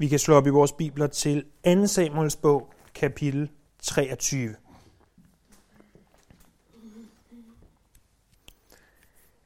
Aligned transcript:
Vi 0.00 0.08
kan 0.08 0.18
slå 0.18 0.34
op 0.34 0.46
i 0.46 0.50
vores 0.50 0.72
bibler 0.72 1.06
til 1.06 1.44
2. 1.64 1.86
Samuels 1.86 2.36
bog, 2.36 2.72
kapitel 2.94 3.50
23. 3.82 4.56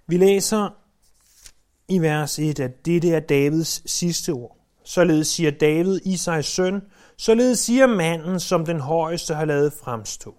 Vi 0.07 0.17
læser 0.17 0.71
i 1.89 1.99
vers 1.99 2.39
1, 2.39 2.61
at 2.61 2.87
dette 2.87 3.11
er 3.11 3.21
Davids 3.21 3.91
sidste 3.91 4.31
ord. 4.31 4.57
Således 4.85 5.29
siger 5.29 5.51
David, 5.51 6.01
Isais 6.05 6.47
søn, 6.47 6.83
således 7.17 7.59
siger 7.59 7.87
manden, 7.87 8.41
som 8.41 8.67
den 8.67 8.81
højeste 8.81 9.35
har 9.35 9.45
lavet 9.45 9.73
fremstå. 9.73 10.35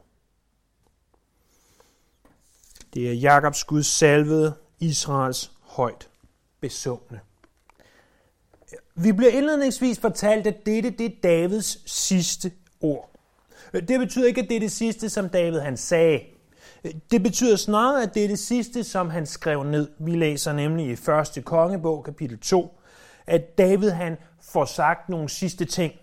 Det 2.93 3.09
er 3.09 3.13
Jakobs 3.13 3.63
Guds 3.63 3.87
salvede, 3.87 4.55
Israels 4.79 5.51
højt 5.61 6.09
besungne. 6.59 7.19
Vi 8.95 9.11
bliver 9.11 9.31
indledningsvis 9.31 9.99
fortalt, 9.99 10.47
at 10.47 10.65
dette 10.65 10.89
det 10.89 11.05
er 11.05 11.15
Davids 11.23 11.91
sidste 11.91 12.51
ord. 12.81 13.11
Det 13.73 13.99
betyder 13.99 14.27
ikke, 14.27 14.41
at 14.41 14.49
det 14.49 14.55
er 14.55 14.59
det 14.59 14.71
sidste, 14.71 15.09
som 15.09 15.29
David 15.29 15.59
han 15.59 15.77
sagde. 15.77 16.19
Det 17.11 17.23
betyder 17.23 17.55
snarere, 17.55 18.03
at 18.03 18.13
det 18.13 18.23
er 18.23 18.27
det 18.27 18.39
sidste, 18.39 18.83
som 18.83 19.09
han 19.09 19.25
skrev 19.25 19.63
ned. 19.63 19.89
Vi 19.99 20.15
læser 20.15 20.53
nemlig 20.53 20.85
i 20.85 20.91
1. 21.37 21.45
kongebog, 21.45 22.03
kapitel 22.03 22.39
2, 22.39 22.79
at 23.27 23.57
David 23.57 23.89
han 23.89 24.17
får 24.41 24.65
sagt 24.65 25.09
nogle 25.09 25.29
sidste 25.29 25.65
ting. 25.65 25.93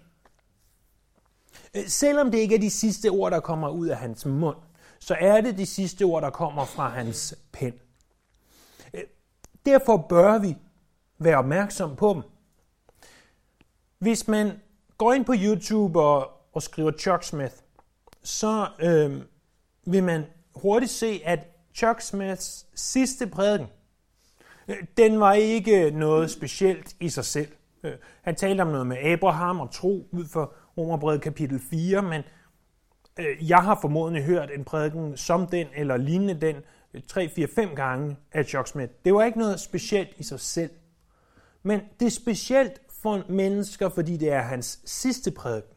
Selvom 1.86 2.30
det 2.30 2.38
ikke 2.38 2.54
er 2.54 2.60
de 2.60 2.70
sidste 2.70 3.08
ord, 3.08 3.32
der 3.32 3.40
kommer 3.40 3.68
ud 3.68 3.86
af 3.86 3.96
hans 3.96 4.26
mund, 4.26 4.56
så 4.98 5.16
er 5.20 5.40
det 5.40 5.58
de 5.58 5.66
sidste 5.66 6.02
ord, 6.02 6.22
der 6.22 6.30
kommer 6.30 6.64
fra 6.64 6.88
hans 6.88 7.34
pen. 7.52 7.72
Derfor 9.66 9.96
bør 10.08 10.38
vi 10.38 10.56
være 11.18 11.36
opmærksom 11.36 11.96
på 11.96 12.12
dem. 12.14 12.22
Hvis 14.02 14.28
man 14.28 14.52
går 14.98 15.12
ind 15.12 15.24
på 15.24 15.34
YouTube 15.36 16.00
og, 16.00 16.30
og 16.52 16.62
skriver 16.62 16.92
Chuck 16.98 17.22
Smith, 17.22 17.54
så 18.22 18.68
øh, 18.80 19.22
vil 19.86 20.04
man 20.04 20.24
hurtigt 20.54 20.92
se, 20.92 21.22
at 21.24 21.38
Chuck 21.74 22.00
Smiths 22.00 22.66
sidste 22.74 23.26
prædiken, 23.26 23.66
øh, 24.68 24.76
den 24.96 25.20
var 25.20 25.32
ikke 25.32 25.90
noget 25.90 26.30
specielt 26.30 26.96
i 27.00 27.08
sig 27.08 27.24
selv. 27.24 27.48
Øh, 27.82 27.92
han 28.22 28.34
talte 28.34 28.62
om 28.62 28.68
noget 28.68 28.86
med 28.86 28.96
Abraham 28.96 29.60
og 29.60 29.70
tro 29.70 30.08
ud 30.12 30.24
for 30.28 30.54
Romerbrevet 30.78 31.22
kapitel 31.22 31.60
4, 31.70 32.02
men 32.02 32.22
øh, 33.18 33.48
jeg 33.48 33.62
har 33.62 33.78
formodentlig 33.80 34.24
hørt 34.24 34.50
en 34.50 34.64
prædiken 34.64 35.16
som 35.16 35.46
den 35.46 35.66
eller 35.76 35.96
lignende 35.96 36.34
den 36.34 36.56
3, 37.08 37.28
4, 37.28 37.48
5 37.54 37.74
gange 37.74 38.16
af 38.32 38.46
Chuck 38.46 38.68
Smith. 38.68 38.92
Det 39.04 39.14
var 39.14 39.24
ikke 39.24 39.38
noget 39.38 39.60
specielt 39.60 40.10
i 40.16 40.22
sig 40.22 40.40
selv. 40.40 40.70
Men 41.62 41.80
det 42.00 42.06
er 42.06 42.10
specielt 42.10 42.80
for 43.02 43.22
mennesker, 43.28 43.88
fordi 43.88 44.16
det 44.16 44.32
er 44.32 44.40
hans 44.40 44.80
sidste 44.84 45.30
prædiken. 45.30 45.76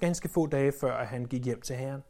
Ganske 0.00 0.28
få 0.28 0.46
dage 0.46 0.72
før, 0.80 0.96
at 0.96 1.06
han 1.06 1.24
gik 1.24 1.44
hjem 1.44 1.60
til 1.60 1.76
Herren. 1.76 2.02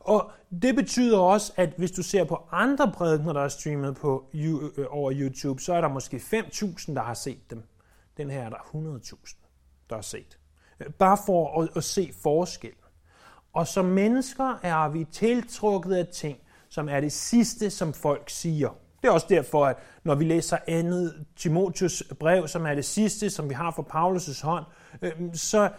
Og 0.00 0.30
det 0.62 0.74
betyder 0.74 1.18
også, 1.18 1.52
at 1.56 1.74
hvis 1.76 1.90
du 1.90 2.02
ser 2.02 2.24
på 2.24 2.48
andre 2.52 2.92
prædikener, 2.92 3.32
der 3.32 3.40
er 3.40 3.48
streamet 3.48 3.96
på, 3.96 4.30
øh, 4.34 4.86
over 4.90 5.12
YouTube, 5.14 5.62
så 5.62 5.74
er 5.74 5.80
der 5.80 5.88
måske 5.88 6.16
5.000, 6.16 6.94
der 6.94 7.02
har 7.02 7.14
set 7.14 7.50
dem. 7.50 7.62
Den 8.16 8.30
her 8.30 8.42
er 8.42 8.50
der 8.50 8.56
100.000, 8.56 9.36
der 9.90 9.94
har 9.94 10.02
set. 10.02 10.38
Øh, 10.80 10.92
bare 10.92 11.18
for 11.26 11.62
at, 11.62 11.68
at 11.76 11.84
se 11.84 12.12
forskel. 12.22 12.72
Og 13.52 13.66
som 13.66 13.84
mennesker 13.84 14.58
er 14.62 14.88
vi 14.88 15.04
tiltrukket 15.04 15.94
af 15.94 16.06
ting, 16.06 16.38
som 16.68 16.88
er 16.88 17.00
det 17.00 17.12
sidste, 17.12 17.70
som 17.70 17.92
folk 17.92 18.30
siger. 18.30 18.70
Det 19.04 19.10
er 19.10 19.14
også 19.14 19.26
derfor, 19.30 19.66
at 19.66 19.76
når 20.04 20.14
vi 20.14 20.24
læser 20.24 20.56
andet 20.66 21.24
Timotius 21.36 22.02
brev, 22.20 22.48
som 22.48 22.66
er 22.66 22.74
det 22.74 22.84
sidste, 22.84 23.30
som 23.30 23.48
vi 23.48 23.54
har 23.54 23.70
fra 23.70 23.82
Paulus' 23.82 24.46
hånd, 24.46 24.64
øhm, 25.02 25.34
så 25.34 25.70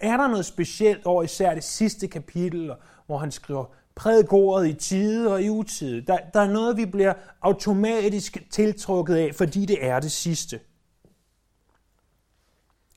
er 0.00 0.16
der 0.16 0.28
noget 0.28 0.46
specielt 0.46 1.06
over 1.06 1.22
især 1.22 1.54
det 1.54 1.64
sidste 1.64 2.08
kapitel, 2.08 2.72
hvor 3.06 3.18
han 3.18 3.30
skriver, 3.30 3.64
prædik 3.94 4.32
ordet 4.32 4.68
i 4.68 4.72
tide 4.72 5.32
og 5.32 5.42
i 5.42 5.48
utide. 5.48 6.00
Der, 6.00 6.18
der 6.34 6.40
er 6.40 6.50
noget, 6.50 6.76
vi 6.76 6.86
bliver 6.86 7.14
automatisk 7.42 8.38
tiltrukket 8.50 9.16
af, 9.16 9.34
fordi 9.34 9.66
det 9.66 9.84
er 9.84 10.00
det 10.00 10.12
sidste. 10.12 10.60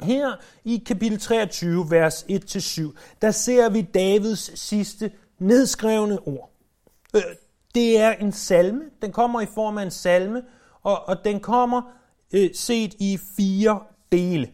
Her 0.02 0.36
i 0.64 0.84
kapitel 0.88 1.20
23, 1.20 1.92
vers 1.92 2.24
1-7, 2.24 2.94
der 3.22 3.32
ser 3.32 3.70
vi 3.70 3.82
Davids 3.82 4.60
sidste 4.60 5.12
nedskrevne 5.40 6.20
ord. 6.20 6.52
Øh, 7.16 7.22
det 7.78 8.00
er 8.00 8.12
en 8.12 8.32
salme. 8.32 8.84
Den 9.02 9.12
kommer 9.12 9.42
i 9.42 9.46
form 9.46 9.78
af 9.78 9.84
en 9.84 9.92
salme, 9.92 10.44
og, 10.84 11.08
og 11.08 11.24
den 11.24 11.40
kommer 11.40 11.82
øh, 12.34 12.50
set 12.54 12.94
i 12.94 13.20
fire 13.38 13.84
dele. 14.12 14.54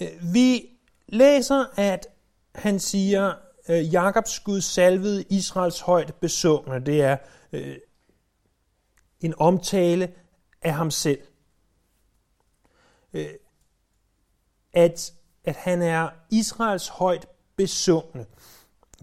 Øh, 0.00 0.34
vi 0.34 0.68
læser, 1.08 1.64
at 1.76 2.06
han 2.54 2.80
siger, 2.80 3.34
øh, 3.68 3.92
Jakobs 3.92 4.40
Gud 4.40 4.60
salvede 4.60 5.24
Israels 5.30 5.80
højt 5.80 6.14
besungne. 6.14 6.86
Det 6.86 7.02
er 7.02 7.16
øh, 7.52 7.76
en 9.20 9.34
omtale 9.38 10.14
af 10.62 10.74
ham 10.74 10.90
selv. 10.90 11.22
Øh, 13.12 13.30
at 14.72 15.12
at 15.44 15.56
han 15.56 15.82
er 15.82 16.08
Israels 16.30 16.88
højt 16.88 17.26
besungne. 17.56 18.26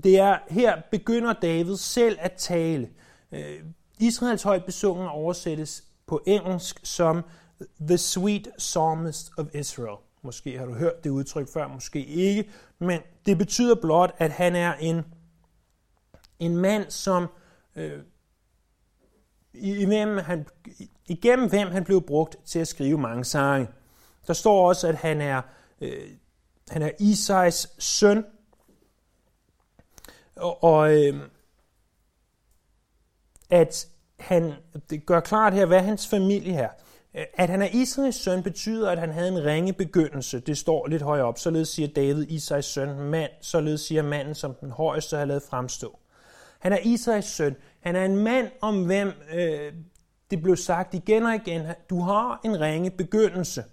Det 0.03 0.19
er 0.19 0.37
her 0.49 0.81
begynder 0.91 1.33
David 1.33 1.77
selv 1.77 2.17
at 2.21 2.33
tale. 2.37 2.89
Øh, 3.31 3.63
Israels 3.99 4.43
højt 4.43 4.65
besungne 4.65 5.09
oversættes 5.09 5.83
på 6.07 6.21
engelsk 6.25 6.79
som 6.83 7.23
The 7.87 7.97
Sweet 7.97 8.47
Psalmist 8.57 9.31
of 9.37 9.45
Israel. 9.55 9.97
Måske 10.21 10.57
har 10.57 10.65
du 10.65 10.73
hørt 10.73 11.03
det 11.03 11.09
udtryk 11.09 11.47
før, 11.53 11.67
måske 11.67 12.05
ikke, 12.05 12.49
men 12.79 13.01
det 13.25 13.37
betyder 13.37 13.75
blot, 13.75 14.15
at 14.17 14.31
han 14.31 14.55
er 14.55 14.73
en, 14.73 15.05
en 16.39 16.57
mand, 16.57 16.89
som 16.89 17.27
øh, 17.75 17.99
igennem, 19.53 20.17
han, 20.17 20.45
igennem 21.07 21.49
hvem 21.49 21.67
han 21.67 21.83
blev 21.83 22.01
brugt 22.01 22.37
til 22.45 22.59
at 22.59 22.67
skrive 22.67 22.97
mange 22.97 23.25
sange. 23.25 23.67
Der 24.27 24.33
står 24.33 24.67
også, 24.67 24.87
at 24.87 24.95
han 24.95 25.21
er 25.21 25.41
øh, 25.81 26.09
han 26.69 26.81
er 26.81 26.91
Isais 26.99 27.67
søn. 27.79 28.25
Og, 30.35 30.63
og 30.63 30.93
øh, 30.97 31.29
at 33.49 33.87
han 34.19 34.53
det 34.89 35.05
gør 35.05 35.19
klart 35.19 35.53
her, 35.53 35.65
hvad 35.65 35.81
hans 35.81 36.07
familie 36.07 36.55
er. 36.55 36.69
At 37.13 37.49
han 37.49 37.61
er 37.61 37.67
Isais 37.73 38.15
søn 38.15 38.43
betyder, 38.43 38.91
at 38.91 38.99
han 38.99 39.11
havde 39.11 39.27
en 39.27 39.45
ringe 39.45 39.73
begyndelse. 39.73 40.39
Det 40.39 40.57
står 40.57 40.87
lidt 40.87 41.01
højere 41.01 41.25
op. 41.25 41.39
Således 41.39 41.69
siger 41.69 41.87
David, 41.87 42.27
Isais 42.29 42.65
søn, 42.65 42.99
mand. 42.99 43.31
Således 43.41 43.81
siger 43.81 44.01
manden, 44.01 44.35
som 44.35 44.53
den 44.61 44.71
højeste 44.71 45.17
har 45.17 45.25
lavet 45.25 45.43
fremstå. 45.43 45.99
Han 46.59 46.73
er 46.73 46.77
Isais 46.77 47.25
søn. 47.25 47.55
Han 47.79 47.95
er 47.95 48.05
en 48.05 48.15
mand, 48.15 48.51
om 48.61 48.85
hvem 48.85 49.13
øh, 49.33 49.73
det 50.31 50.41
blev 50.41 50.55
sagt 50.55 50.93
igen 50.93 51.23
og 51.23 51.35
igen. 51.35 51.61
Du 51.89 52.01
har 52.01 52.41
en 52.45 52.59
ringe 52.59 52.91
begyndelse. 52.91 53.63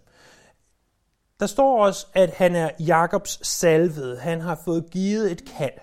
Der 1.41 1.47
står 1.47 1.85
også, 1.85 2.07
at 2.15 2.31
han 2.31 2.55
er 2.55 2.71
Jakobs 2.79 3.47
salvede. 3.47 4.19
Han 4.19 4.41
har 4.41 4.61
fået 4.65 4.91
givet 4.91 5.33
et 5.33 5.51
kald. 5.59 5.79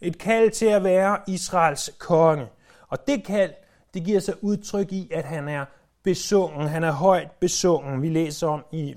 Et 0.00 0.18
kald 0.18 0.50
til 0.50 0.66
at 0.66 0.84
være 0.84 1.18
Israels 1.26 1.90
konge. 1.98 2.46
Og 2.88 3.06
det 3.06 3.24
kald, 3.24 3.50
det 3.94 4.04
giver 4.04 4.20
sig 4.20 4.34
udtryk 4.40 4.92
i, 4.92 5.10
at 5.12 5.24
han 5.24 5.48
er 5.48 5.64
besungen. 6.04 6.68
Han 6.68 6.84
er 6.84 6.92
højt 6.92 7.30
besungen. 7.40 8.02
Vi 8.02 8.08
læser 8.08 8.48
om 8.48 8.64
i 8.72 8.90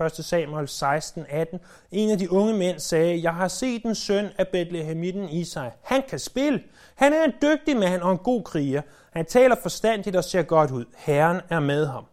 1. 0.00 0.24
Samuel 0.24 0.68
16, 0.68 1.26
18. 1.28 1.60
En 1.90 2.10
af 2.10 2.18
de 2.18 2.32
unge 2.32 2.54
mænd 2.54 2.78
sagde, 2.78 3.22
jeg 3.22 3.34
har 3.34 3.48
set 3.48 3.82
en 3.82 3.94
søn 3.94 4.28
af 4.38 4.48
Bethlehemitten 4.48 5.28
Isai. 5.28 5.68
Han 5.82 6.02
kan 6.08 6.18
spille. 6.18 6.62
Han 6.94 7.12
er 7.12 7.24
en 7.24 7.32
dygtig 7.42 7.76
mand 7.76 8.02
og 8.02 8.12
en 8.12 8.18
god 8.18 8.42
kriger. 8.42 8.82
Han 9.12 9.26
taler 9.26 9.56
forstandigt 9.62 10.16
og 10.16 10.24
ser 10.24 10.42
godt 10.42 10.70
ud. 10.70 10.84
Herren 10.96 11.40
er 11.50 11.60
med 11.60 11.86
ham. 11.86 12.04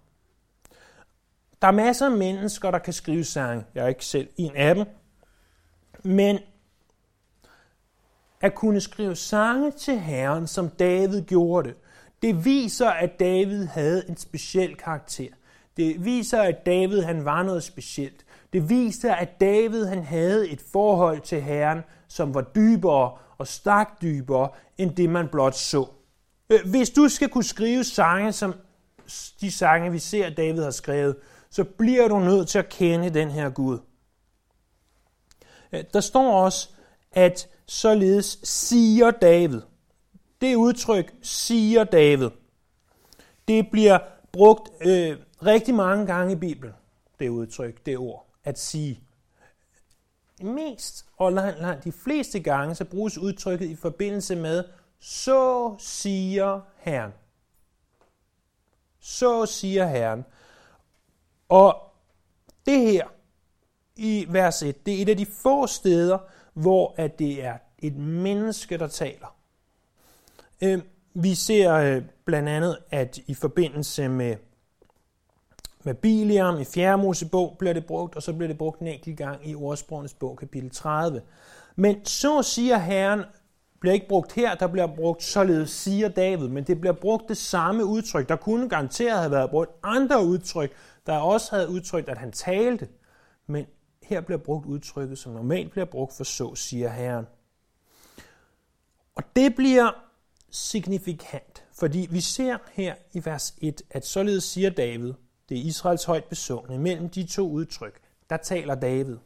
Der 1.61 1.67
er 1.67 1.71
masser 1.71 2.05
af 2.05 2.11
mennesker, 2.11 2.71
der 2.71 2.79
kan 2.79 2.93
skrive 2.93 3.23
sange. 3.23 3.65
Jeg 3.75 3.83
er 3.83 3.87
ikke 3.87 4.05
selv 4.05 4.29
en 4.37 4.55
af 4.55 4.75
dem. 4.75 4.85
Men 6.03 6.39
at 8.41 8.55
kunne 8.55 8.81
skrive 8.81 9.15
sange 9.15 9.71
til 9.71 9.99
Herren, 9.99 10.47
som 10.47 10.69
David 10.69 11.21
gjorde 11.21 11.69
det, 11.69 11.77
det 12.21 12.45
viser, 12.45 12.89
at 12.89 13.19
David 13.19 13.65
havde 13.65 14.09
en 14.09 14.17
speciel 14.17 14.75
karakter. 14.75 15.29
Det 15.77 16.05
viser, 16.05 16.41
at 16.41 16.65
David 16.65 17.01
han 17.01 17.25
var 17.25 17.43
noget 17.43 17.63
specielt. 17.63 18.25
Det 18.53 18.69
viser, 18.69 19.13
at 19.13 19.39
David 19.41 19.85
han 19.85 20.03
havde 20.03 20.49
et 20.49 20.61
forhold 20.71 21.21
til 21.21 21.41
Herren, 21.41 21.81
som 22.07 22.33
var 22.33 22.41
dybere 22.41 23.17
og 23.37 23.47
stak 23.47 24.01
dybere, 24.01 24.49
end 24.77 24.95
det 24.95 25.09
man 25.09 25.27
blot 25.27 25.55
så. 25.55 25.87
Øh, 26.49 26.59
hvis 26.65 26.89
du 26.89 27.07
skal 27.07 27.29
kunne 27.29 27.43
skrive 27.43 27.83
sange, 27.83 28.31
som 28.31 28.53
de 29.41 29.51
sange, 29.51 29.91
vi 29.91 29.99
ser, 29.99 30.29
David 30.29 30.63
har 30.63 30.71
skrevet, 30.71 31.15
så 31.51 31.63
bliver 31.63 32.07
du 32.07 32.19
nødt 32.19 32.47
til 32.47 32.59
at 32.59 32.69
kende 32.69 33.09
den 33.09 33.31
her 33.31 33.49
Gud. 33.49 33.79
Øh, 35.71 35.83
der 35.93 36.01
står 36.01 36.43
også, 36.43 36.69
at 37.11 37.49
således 37.65 38.39
siger 38.43 39.11
David. 39.11 39.61
Det 40.41 40.55
udtryk, 40.55 41.13
siger 41.21 41.83
David, 41.83 42.29
Det 43.47 43.67
bliver 43.71 43.99
brugt 44.31 44.69
øh, 44.81 45.17
rigtig 45.45 45.75
mange 45.75 46.05
gange 46.05 46.33
i 46.33 46.35
Bibelen, 46.35 46.73
det 47.19 47.29
udtryk, 47.29 47.85
det 47.85 47.97
ord, 47.97 48.27
at 48.43 48.59
sige. 48.59 48.99
Mest 50.41 51.05
og 51.17 51.33
langt, 51.33 51.61
langt 51.61 51.83
de 51.83 51.91
fleste 51.91 52.39
gange, 52.39 52.75
så 52.75 52.85
bruges 52.85 53.17
udtrykket 53.17 53.65
i 53.65 53.75
forbindelse 53.75 54.35
med, 54.35 54.63
så 54.99 55.75
siger 55.79 56.61
Herren. 56.77 57.11
Så 58.99 59.45
siger 59.45 59.87
Herren. 59.87 60.25
Og 61.49 61.75
det 62.65 62.79
her 62.79 63.07
i 63.95 64.25
vers 64.29 64.63
1, 64.63 64.85
det 64.85 64.93
er 64.97 65.01
et 65.01 65.09
af 65.09 65.17
de 65.17 65.25
få 65.25 65.67
steder, 65.67 66.17
hvor 66.53 66.93
at 66.97 67.19
det 67.19 67.43
er 67.43 67.57
et 67.79 67.95
menneske, 67.95 68.77
der 68.77 68.87
taler. 68.87 69.35
Øh, 70.61 70.79
vi 71.13 71.35
ser 71.35 71.73
øh, 71.73 72.03
blandt 72.25 72.49
andet, 72.49 72.77
at 72.91 73.17
i 73.17 73.33
forbindelse 73.33 74.07
med, 74.07 74.35
med 75.83 75.93
Biliam 75.93 76.59
i 76.59 76.65
4. 76.65 76.97
Mosebog 76.97 77.55
bliver 77.59 77.73
det 77.73 77.85
brugt, 77.85 78.15
og 78.15 78.23
så 78.23 78.33
bliver 78.33 78.47
det 78.47 78.57
brugt 78.57 78.79
en 78.79 78.87
enkelt 78.87 79.17
gang 79.17 79.49
i 79.49 79.55
ordsprogenes 79.55 80.13
bog, 80.13 80.37
kapitel 80.37 80.69
30. 80.69 81.21
Men 81.75 82.05
så 82.05 82.41
siger 82.41 82.77
Herren, 82.77 83.23
bliver 83.79 83.93
ikke 83.93 84.07
brugt 84.07 84.31
her, 84.31 84.55
der 84.55 84.67
bliver 84.67 84.87
brugt 84.87 85.23
således 85.23 85.69
siger 85.69 86.09
David, 86.09 86.47
men 86.47 86.63
det 86.63 86.81
bliver 86.81 86.93
brugt 86.93 87.29
det 87.29 87.37
samme 87.37 87.85
udtryk. 87.85 88.29
Der 88.29 88.35
kunne 88.35 88.69
garanteret 88.69 89.19
have 89.19 89.31
været 89.31 89.49
brugt 89.49 89.71
andre 89.83 90.25
udtryk, 90.25 90.71
der 91.09 91.17
også 91.17 91.55
havde 91.55 91.69
udtrykt, 91.69 92.09
at 92.09 92.17
han 92.17 92.31
talte. 92.31 92.87
Men 93.47 93.65
her 94.03 94.21
bliver 94.21 94.37
brugt 94.37 94.65
udtrykket, 94.65 95.17
som 95.17 95.31
normalt 95.31 95.71
bliver 95.71 95.85
brugt 95.85 96.13
for 96.13 96.23
så 96.23 96.55
siger 96.55 96.89
Herren. 96.89 97.25
Og 99.15 99.23
det 99.35 99.55
bliver 99.55 99.91
signifikant, 100.49 101.63
fordi 101.73 102.07
vi 102.11 102.21
ser 102.21 102.57
her 102.71 102.95
i 103.13 103.25
vers 103.25 103.55
1, 103.57 103.81
at 103.89 104.05
således 104.05 104.43
siger 104.43 104.69
David, 104.69 105.13
det 105.49 105.57
er 105.57 105.61
Israels 105.61 106.03
højt 106.03 106.23
besungne, 106.23 106.77
mellem 106.77 107.09
de 107.09 107.27
to 107.27 107.49
udtryk, 107.49 108.01
der 108.29 108.37
taler 108.37 108.75
David. 108.75 109.17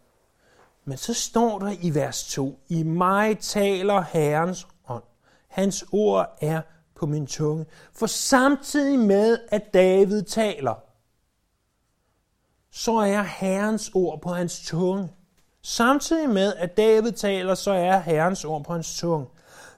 Men 0.86 0.98
så 0.98 1.14
står 1.14 1.60
der 1.60 1.76
i 1.82 1.96
vers 1.96 2.28
2, 2.28 2.60
i 2.70 2.84
mig 2.84 3.40
taler 3.40 4.02
Herrens 4.02 4.68
ånd. 4.88 5.04
Hans 5.48 5.86
ord 5.92 6.38
er 6.42 6.62
på 6.96 7.06
min 7.06 7.28
tunge. 7.28 7.66
For 7.94 8.08
samtidig 8.08 9.00
med, 9.00 9.38
at 9.52 9.74
David 9.74 10.24
taler, 10.24 10.93
så 12.74 12.96
er 12.96 13.22
Herrens 13.22 13.92
ord 13.94 14.22
på 14.22 14.30
hans 14.30 14.62
tunge. 14.66 15.10
Samtidig 15.62 16.30
med, 16.30 16.54
at 16.56 16.78
David 16.78 17.12
taler, 17.12 17.56
så 17.56 17.72
er 17.72 18.00
Herrens 18.00 18.46
ord 18.46 18.64
på 18.64 18.74
hans 18.74 19.00
tunge. 19.00 19.28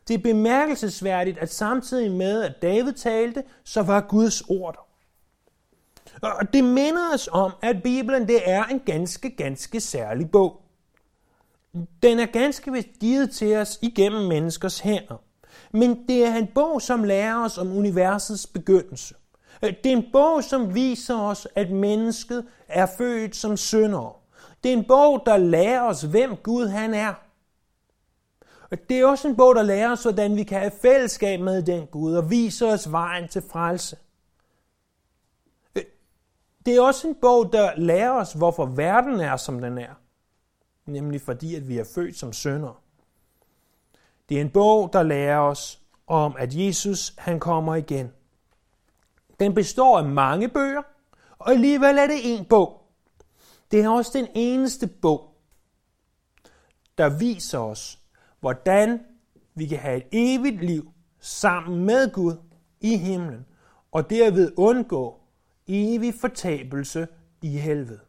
Det 0.07 0.13
er 0.13 0.17
bemærkelsesværdigt, 0.17 1.37
at 1.37 1.53
samtidig 1.53 2.11
med, 2.11 2.43
at 2.43 2.61
David 2.61 2.93
talte, 2.93 3.43
så 3.63 3.81
var 3.81 4.01
Guds 4.01 4.41
ord 4.41 4.73
der. 4.73 6.27
Og 6.27 6.53
det 6.53 6.63
minder 6.63 7.13
os 7.13 7.29
om, 7.31 7.51
at 7.61 7.83
Bibelen 7.83 8.27
det 8.27 8.49
er 8.49 8.63
en 8.63 8.79
ganske, 8.79 9.29
ganske 9.29 9.79
særlig 9.79 10.31
bog. 10.31 10.61
Den 12.03 12.19
er 12.19 12.25
ganske 12.25 12.71
vist 12.71 12.87
givet 12.99 13.31
til 13.31 13.55
os 13.55 13.79
igennem 13.81 14.21
menneskers 14.21 14.79
hænder. 14.79 15.21
Men 15.71 16.07
det 16.07 16.25
er 16.25 16.35
en 16.35 16.47
bog, 16.55 16.81
som 16.81 17.03
lærer 17.03 17.45
os 17.45 17.57
om 17.57 17.77
universets 17.77 18.47
begyndelse. 18.47 19.15
Øh, 19.63 19.73
det 19.83 19.91
er 19.91 19.97
en 19.97 20.11
bog, 20.11 20.43
som 20.43 20.75
viser 20.75 21.19
os, 21.19 21.47
at 21.55 21.71
mennesket 21.71 22.45
er 22.67 22.87
født 22.97 23.35
som 23.35 23.57
synder. 23.57 24.21
Det 24.63 24.73
er 24.73 24.77
en 24.77 24.85
bog, 24.87 25.23
der 25.25 25.37
lærer 25.37 25.81
os, 25.81 26.01
hvem 26.01 26.35
Gud 26.35 26.67
han 26.67 26.93
er. 26.93 27.13
Det 28.89 28.99
er 28.99 29.05
også 29.05 29.27
en 29.27 29.35
bog, 29.35 29.55
der 29.55 29.63
lærer 29.63 29.91
os, 29.91 30.03
hvordan 30.03 30.35
vi 30.35 30.43
kan 30.43 30.59
have 30.59 30.71
fællesskab 30.81 31.39
med 31.39 31.63
den 31.63 31.87
Gud 31.87 32.15
og 32.15 32.29
viser 32.29 32.73
os 32.73 32.91
vejen 32.91 33.27
til 33.27 33.41
frelse. 33.41 33.97
Øh, 35.75 35.83
det 36.65 36.75
er 36.75 36.81
også 36.81 37.07
en 37.07 37.15
bog, 37.21 37.53
der 37.53 37.71
lærer 37.77 38.11
os, 38.11 38.33
hvorfor 38.33 38.65
verden 38.65 39.19
er, 39.19 39.37
som 39.37 39.61
den 39.61 39.77
er. 39.77 39.93
Nemlig 40.85 41.21
fordi, 41.21 41.55
at 41.55 41.67
vi 41.67 41.77
er 41.77 41.85
født 41.95 42.17
som 42.17 42.33
sønder. 42.33 42.81
Det 44.29 44.37
er 44.37 44.41
en 44.41 44.49
bog, 44.49 44.93
der 44.93 45.03
lærer 45.03 45.39
os 45.39 45.81
om, 46.07 46.35
at 46.39 46.55
Jesus 46.55 47.13
han 47.17 47.39
kommer 47.39 47.75
igen. 47.75 48.11
Den 49.39 49.53
består 49.53 49.97
af 49.97 50.05
mange 50.05 50.49
bøger, 50.49 50.81
og 51.39 51.51
alligevel 51.51 51.97
er 51.97 52.07
det 52.07 52.33
en 52.33 52.45
bog. 52.45 52.81
Det 53.71 53.81
er 53.81 53.89
også 53.89 54.11
den 54.13 54.27
eneste 54.35 54.87
bog, 54.87 55.35
der 56.97 57.09
viser 57.09 57.59
os, 57.59 57.99
hvordan 58.39 58.99
vi 59.55 59.65
kan 59.65 59.77
have 59.77 59.97
et 59.97 60.07
evigt 60.11 60.63
liv 60.63 60.91
sammen 61.19 61.85
med 61.85 62.11
Gud 62.11 62.35
i 62.81 62.97
himlen, 62.97 63.45
og 63.91 64.09
derved 64.09 64.53
undgå 64.57 65.19
evig 65.67 66.13
fortabelse 66.13 67.07
i 67.41 67.57
helvede. 67.57 67.99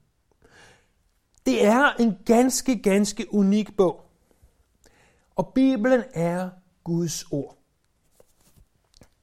Det 1.47 1.67
er 1.67 1.93
en 1.99 2.19
ganske, 2.25 2.83
ganske 2.83 3.35
unik 3.35 3.77
bog. 3.77 4.01
Og 5.37 5.53
Bibelen 5.55 6.03
er 6.15 6.51
Guds 6.85 7.25
ord. 7.31 7.56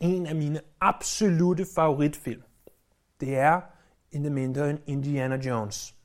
En 0.03 0.27
af 0.27 0.35
mine 0.35 0.59
absolute 0.81 1.65
favoritfilm, 1.75 2.41
det 3.19 3.37
er 3.37 3.61
in 4.11 4.33
mindre 4.33 4.69
end 4.69 4.79
Indiana 4.87 5.35
Jones. 5.35 5.95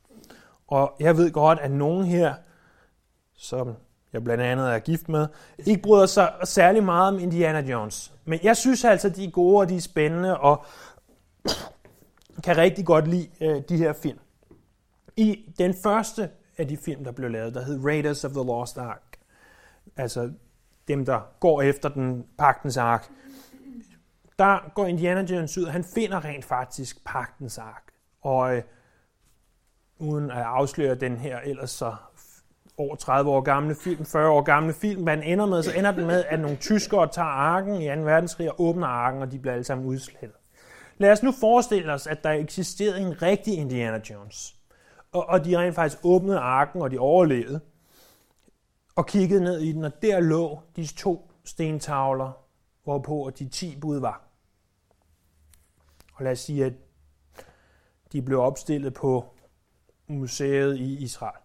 Og 0.66 0.96
jeg 1.00 1.16
ved 1.16 1.30
godt, 1.30 1.58
at 1.58 1.70
nogen 1.70 2.04
her, 2.04 2.34
som 3.36 3.74
jeg 4.12 4.24
blandt 4.24 4.44
andet 4.44 4.74
er 4.74 4.78
gift 4.78 5.08
med, 5.08 5.26
ikke 5.58 5.82
bryder 5.82 6.06
sig 6.06 6.34
særlig 6.44 6.84
meget 6.84 7.14
om 7.14 7.20
Indiana 7.20 7.60
Jones. 7.60 8.12
Men 8.24 8.38
jeg 8.42 8.56
synes 8.56 8.84
altså, 8.84 9.08
de 9.08 9.24
er 9.24 9.30
gode 9.30 9.58
og 9.58 9.68
de 9.68 9.76
er 9.76 9.80
spændende, 9.80 10.40
og 10.40 10.64
kan 12.44 12.56
rigtig 12.56 12.86
godt 12.86 13.08
lide 13.08 13.28
øh, 13.40 13.62
de 13.68 13.76
her 13.76 13.92
film. 13.92 14.18
I 15.16 15.54
den 15.58 15.74
første 15.82 16.30
af 16.58 16.68
de 16.68 16.76
film, 16.76 17.04
der 17.04 17.12
blev 17.12 17.30
lavet, 17.30 17.54
der 17.54 17.64
hed 17.64 17.84
Raiders 17.84 18.24
of 18.24 18.30
the 18.30 18.44
Lost 18.44 18.78
Ark, 18.78 19.18
altså 19.96 20.32
dem, 20.88 21.04
der 21.04 21.20
går 21.40 21.62
efter 21.62 21.88
den 21.88 22.24
pagtens 22.38 22.76
ark, 22.76 23.08
der 24.38 24.73
går 24.75 24.87
Indiana 24.87 25.20
Jones 25.20 25.58
ud, 25.58 25.64
og 25.64 25.73
han 25.73 25.85
finder 25.94 26.25
rent 26.25 26.44
faktisk 26.44 27.05
pagtens 27.05 27.58
ark. 27.58 27.82
Og 28.20 28.56
øh, 28.56 28.62
uden 29.99 30.31
at 30.31 30.43
afsløre 30.43 30.94
den 30.94 31.17
her 31.17 31.38
ellers 31.40 31.70
så 31.70 31.94
over 32.76 32.96
30 32.96 33.31
år 33.31 33.40
gamle 33.40 33.75
film, 33.75 34.05
40 34.06 34.31
år 34.31 34.43
gamle 34.43 34.73
film, 34.73 35.02
man 35.02 35.23
ender 35.23 35.46
med, 35.46 35.62
så 35.62 35.73
ender 35.73 35.90
den 35.90 36.06
med, 36.06 36.25
at 36.25 36.40
nogle 36.40 36.56
tyskere 36.56 37.08
tager 37.12 37.29
arken 37.29 37.75
i 37.82 37.94
2. 37.94 38.00
verdenskrig 38.02 38.50
og 38.50 38.61
åbner 38.61 38.87
arken, 38.87 39.23
og 39.23 39.32
de 39.32 39.38
bliver 39.38 39.55
alle 39.55 39.64
sammen 39.64 39.87
udslettet. 39.87 40.37
Lad 40.99 41.12
os 41.12 41.23
nu 41.23 41.33
forestille 41.33 41.92
os, 41.92 42.07
at 42.07 42.25
der 42.25 42.30
eksisterede 42.30 43.00
en 43.00 43.23
rigtig 43.23 43.54
Indiana 43.54 44.00
Jones, 44.11 44.54
og, 45.12 45.28
og 45.28 45.45
de 45.45 45.59
rent 45.59 45.75
faktisk 45.75 45.99
åbnede 46.04 46.38
arken, 46.38 46.83
og 46.83 46.90
de 46.90 46.99
overlevede, 46.99 47.61
og 48.97 49.07
kiggede 49.07 49.45
ned 49.45 49.61
i 49.61 49.73
den, 49.73 49.85
og 49.85 50.02
der 50.02 50.21
lå 50.21 50.61
de 50.76 50.87
to 50.87 51.30
stentavler, 51.45 52.33
hvorpå 52.85 53.30
de 53.38 53.49
ti 53.49 53.76
bud 53.80 54.00
var. 54.00 54.27
Og 56.18 56.25
lad 56.25 56.32
os 56.32 56.38
sige, 56.38 56.64
at 56.64 56.72
de 58.12 58.22
blev 58.22 58.40
opstillet 58.40 58.94
på 58.94 59.25
museet 60.06 60.76
i 60.76 61.02
Israel. 61.02 61.40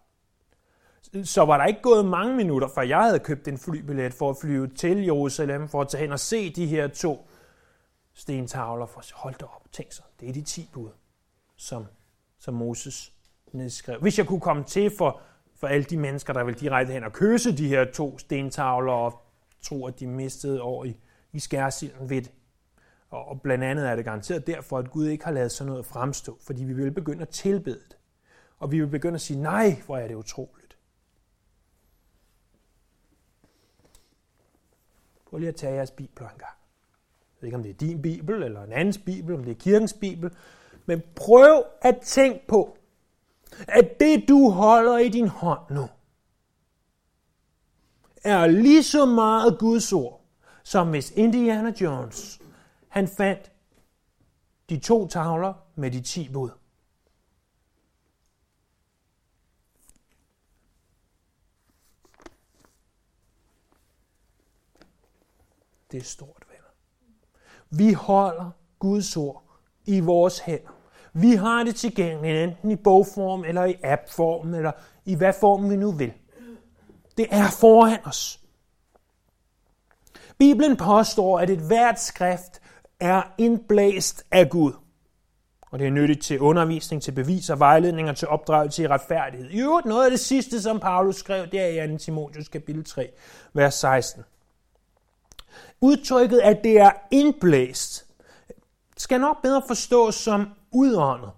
Så 1.24 1.44
var 1.44 1.58
der 1.58 1.64
ikke 1.64 1.82
gået 1.82 2.06
mange 2.06 2.36
minutter, 2.36 2.68
før 2.68 2.82
jeg 2.82 3.02
havde 3.02 3.18
købt 3.18 3.48
en 3.48 3.58
flybillet 3.58 4.14
for 4.14 4.30
at 4.30 4.36
flyve 4.40 4.68
til 4.68 5.04
Jerusalem, 5.04 5.68
for 5.68 5.80
at 5.80 5.88
tage 5.88 6.00
hen 6.00 6.12
og 6.12 6.20
se 6.20 6.52
de 6.52 6.66
her 6.66 6.88
to 6.88 7.28
stentavler, 8.14 8.86
for 8.86 9.02
hold 9.14 9.34
da 9.34 9.44
op, 9.44 9.72
tænk 9.72 9.92
så, 9.92 10.02
det 10.20 10.28
er 10.28 10.32
de 10.32 10.42
ti 10.42 10.70
bud, 10.72 10.90
som, 11.56 11.86
som 12.38 12.54
Moses 12.54 13.12
nedskrev. 13.52 14.00
Hvis 14.00 14.18
jeg 14.18 14.26
kunne 14.26 14.40
komme 14.40 14.64
til 14.64 14.92
for, 14.98 15.20
for 15.56 15.66
alle 15.66 15.84
de 15.84 15.96
mennesker, 15.96 16.32
der 16.32 16.44
vil 16.44 16.60
direkte 16.60 16.92
hen 16.92 17.04
og 17.04 17.12
kysse 17.12 17.56
de 17.56 17.68
her 17.68 17.84
to 17.84 18.18
stentavler 18.18 18.92
og 18.92 19.22
tro, 19.62 19.86
at 19.86 20.00
de 20.00 20.06
mistede 20.06 20.62
år 20.62 20.84
i, 20.84 20.96
i 21.32 21.38
skærsilden 21.38 22.10
ved 22.10 22.22
det. 22.22 22.32
Og, 23.14 23.28
og 23.28 23.40
blandt 23.42 23.64
andet 23.64 23.88
er 23.88 23.96
det 23.96 24.04
garanteret 24.04 24.46
derfor, 24.46 24.78
at 24.78 24.90
Gud 24.90 25.06
ikke 25.06 25.24
har 25.24 25.32
lavet 25.32 25.52
sådan 25.52 25.70
noget 25.70 25.86
fremstå, 25.86 26.38
fordi 26.40 26.64
vi 26.64 26.72
vil 26.72 26.90
begynde 26.90 27.22
at 27.22 27.28
tilbede 27.28 27.80
det. 27.88 27.96
Og 28.58 28.72
vi 28.72 28.80
vil 28.80 28.86
begynde 28.86 29.14
at 29.14 29.20
sige, 29.20 29.40
nej, 29.40 29.82
hvor 29.86 29.96
er 29.96 30.08
det 30.08 30.14
utroligt. 30.14 30.76
Prøv 35.26 35.38
lige 35.38 35.48
at 35.48 35.56
tage 35.56 35.74
jeres 35.74 35.90
bibler 35.90 36.28
en 36.28 36.38
gang. 36.38 36.52
Jeg 37.20 37.40
ved 37.40 37.46
ikke, 37.46 37.56
om 37.56 37.62
det 37.62 37.70
er 37.70 37.74
din 37.74 38.02
bibel, 38.02 38.42
eller 38.42 38.62
en 38.62 38.72
andens 38.72 38.98
bibel, 38.98 39.34
om 39.34 39.44
det 39.44 39.50
er 39.50 39.60
kirkens 39.60 39.92
bibel. 39.92 40.30
Men 40.86 41.02
prøv 41.16 41.64
at 41.82 41.98
tænke 42.02 42.46
på, 42.48 42.78
at 43.68 44.00
det 44.00 44.24
du 44.28 44.50
holder 44.50 44.98
i 44.98 45.08
din 45.08 45.28
hånd 45.28 45.70
nu, 45.70 45.88
er 48.24 48.46
lige 48.46 48.82
så 48.82 49.06
meget 49.06 49.58
Guds 49.58 49.92
ord, 49.92 50.20
som 50.62 50.90
hvis 50.90 51.10
Indiana 51.10 51.72
Jones, 51.80 52.40
han 52.94 53.08
fandt 53.08 53.52
de 54.68 54.78
to 54.78 55.08
tavler 55.08 55.54
med 55.74 55.90
de 55.90 56.00
ti 56.00 56.28
bud. 56.28 56.50
Det 65.90 65.98
er 65.98 66.04
stort, 66.04 66.44
venner. 66.48 66.70
Vi 67.70 67.92
holder 67.92 68.50
Guds 68.78 69.16
ord 69.16 69.44
i 69.84 70.00
vores 70.00 70.38
hænder. 70.38 70.72
Vi 71.12 71.34
har 71.34 71.64
det 71.64 71.76
tilgængeligt, 71.76 72.36
enten 72.36 72.70
i 72.70 72.76
bogform, 72.76 73.44
eller 73.44 73.64
i 73.64 73.76
appform, 73.82 74.54
eller 74.54 74.72
i 75.04 75.14
hvad 75.14 75.32
form 75.40 75.70
vi 75.70 75.76
nu 75.76 75.92
vil. 75.92 76.12
Det 77.16 77.26
er 77.30 77.50
foran 77.60 78.06
os. 78.06 78.40
Bibelen 80.38 80.76
påstår, 80.76 81.38
at 81.40 81.50
et 81.50 81.66
hvert 81.66 82.00
skrift 82.00 82.60
er 83.00 83.22
indblæst 83.38 84.24
af 84.30 84.50
Gud. 84.50 84.72
Og 85.74 85.78
det 85.78 85.86
er 85.86 85.90
nyttigt 85.90 86.22
til 86.22 86.40
undervisning, 86.40 87.02
til 87.02 87.12
bevis 87.12 87.50
og 87.50 87.58
vejledning 87.58 88.08
og 88.08 88.16
til 88.16 88.28
opdragelse 88.28 88.82
i 88.82 88.88
retfærdighed. 88.88 89.50
I 89.50 89.60
øvrigt 89.60 89.86
noget 89.86 90.04
af 90.04 90.10
det 90.10 90.20
sidste, 90.20 90.62
som 90.62 90.80
Paulus 90.80 91.16
skrev, 91.16 91.46
det 91.46 91.60
er 91.60 91.84
i 91.84 91.88
2. 91.92 91.98
Timotius 91.98 92.48
kapitel 92.48 92.84
3, 92.84 93.10
vers 93.52 93.74
16. 93.74 94.24
Udtrykket, 95.80 96.38
at 96.38 96.64
det 96.64 96.78
er 96.80 96.90
indblæst, 97.10 98.06
skal 98.96 99.20
nok 99.20 99.42
bedre 99.42 99.62
forstås 99.66 100.14
som 100.14 100.48
udåndet. 100.70 101.30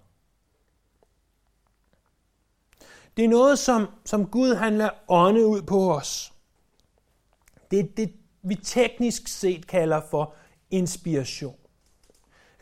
Det 3.17 3.25
er 3.25 3.29
noget, 3.29 3.59
som, 3.59 3.87
som 4.05 4.27
Gud 4.27 4.55
han 4.55 4.77
lader 4.77 4.89
ånde 5.07 5.47
ud 5.47 5.61
på 5.61 5.95
os. 5.95 6.33
Det 7.71 7.79
er 7.79 7.83
det, 7.97 8.13
vi 8.41 8.55
teknisk 8.55 9.27
set 9.27 9.67
kalder 9.67 10.01
for 10.09 10.33
inspiration. 10.71 11.55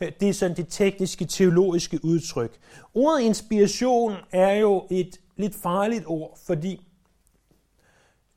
Øh, 0.00 0.12
det 0.20 0.28
er 0.28 0.32
sådan 0.32 0.56
det 0.56 0.66
tekniske, 0.68 1.24
teologiske 1.24 2.00
udtryk. 2.04 2.58
Ordet 2.94 3.22
inspiration 3.22 4.14
er 4.32 4.52
jo 4.52 4.86
et 4.90 5.20
lidt 5.36 5.54
farligt 5.62 6.04
ord, 6.06 6.38
fordi 6.46 6.86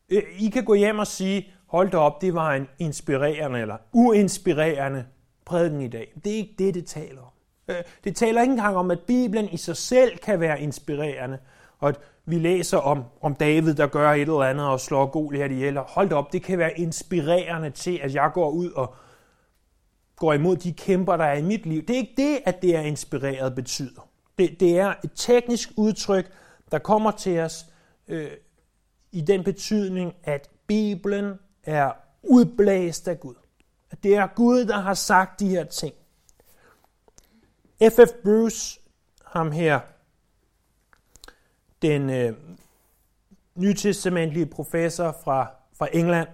øh, 0.10 0.24
I 0.40 0.50
kan 0.50 0.64
gå 0.64 0.74
hjem 0.74 1.00
og 1.00 1.08
sige, 1.08 1.54
hold 1.66 1.92
da 1.92 1.98
op, 1.98 2.22
det 2.22 2.34
var 2.34 2.54
en 2.54 2.68
inspirerende 2.80 3.60
eller 3.60 3.78
uinspirerende 3.94 5.06
prædiken 5.46 5.82
i 5.82 5.88
dag. 5.88 6.14
Det 6.24 6.32
er 6.32 6.38
ikke 6.38 6.56
det, 6.58 6.74
det 6.74 6.86
taler 6.86 7.22
om. 7.22 7.32
Øh, 7.68 7.84
det 8.04 8.16
taler 8.16 8.42
ikke 8.42 8.52
engang 8.52 8.78
om, 8.78 8.92
at 8.92 9.00
Bibelen 9.00 9.50
i 9.50 9.58
sig 9.58 9.78
selv 9.78 10.18
kan 10.18 10.40
være 10.40 10.62
inspirerende, 10.62 11.38
og 11.80 11.90
at 11.90 12.00
vi 12.26 12.36
læser 12.36 12.78
om, 12.78 13.04
om 13.22 13.36
David, 13.36 13.74
der 13.74 13.88
gør 13.88 14.12
et 14.12 14.22
eller 14.22 14.42
andet 14.42 14.68
og 14.68 14.80
slår 14.80 15.06
Goliat 15.06 15.52
ihjel. 15.52 15.78
Hold 15.78 16.12
op, 16.12 16.34
det 16.34 16.44
kan 16.44 16.58
være 16.58 16.80
inspirerende 16.80 17.70
til, 17.70 18.00
at 18.04 18.14
jeg 18.14 18.32
går 18.34 18.50
ud 18.50 18.72
og 18.72 18.96
går 20.20 20.34
imod 20.34 20.56
de 20.56 20.74
kæmper, 20.74 21.18
der 21.18 21.26
er 21.26 21.38
i 21.38 21.42
mit 21.42 21.66
liv. 21.66 21.82
Det 21.82 21.94
er 21.94 21.98
ikke 21.98 22.14
det, 22.18 22.40
at 22.46 22.62
det 22.62 22.76
er 22.76 22.82
inspireret 22.82 23.56
betyder. 23.56 24.10
Det, 24.40 24.60
det 24.60 24.80
er 24.80 24.94
et 25.04 25.12
teknisk 25.16 25.70
udtryk, 25.78 26.32
der 26.72 26.80
kommer 26.80 27.12
til 27.12 27.40
os 27.40 27.66
øh, 28.08 28.32
i 29.12 29.22
den 29.22 29.44
betydning, 29.44 30.16
at 30.24 30.50
Bibelen 30.68 31.34
er 31.64 31.92
udblæst 32.24 33.08
af 33.08 33.20
Gud. 33.20 33.36
At 33.92 34.04
det 34.04 34.16
er 34.16 34.28
Gud, 34.28 34.66
der 34.66 34.80
har 34.80 34.94
sagt 34.94 35.40
de 35.40 35.50
her 35.50 35.64
ting. 35.64 35.96
F.F. 37.84 38.12
Bruce, 38.24 38.80
ham 39.26 39.52
her, 39.52 39.80
den 41.82 42.10
øh, 42.10 42.34
nytestamentlige 43.56 44.46
professor 44.46 45.18
fra, 45.24 45.52
fra 45.74 45.88
England, 45.94 46.28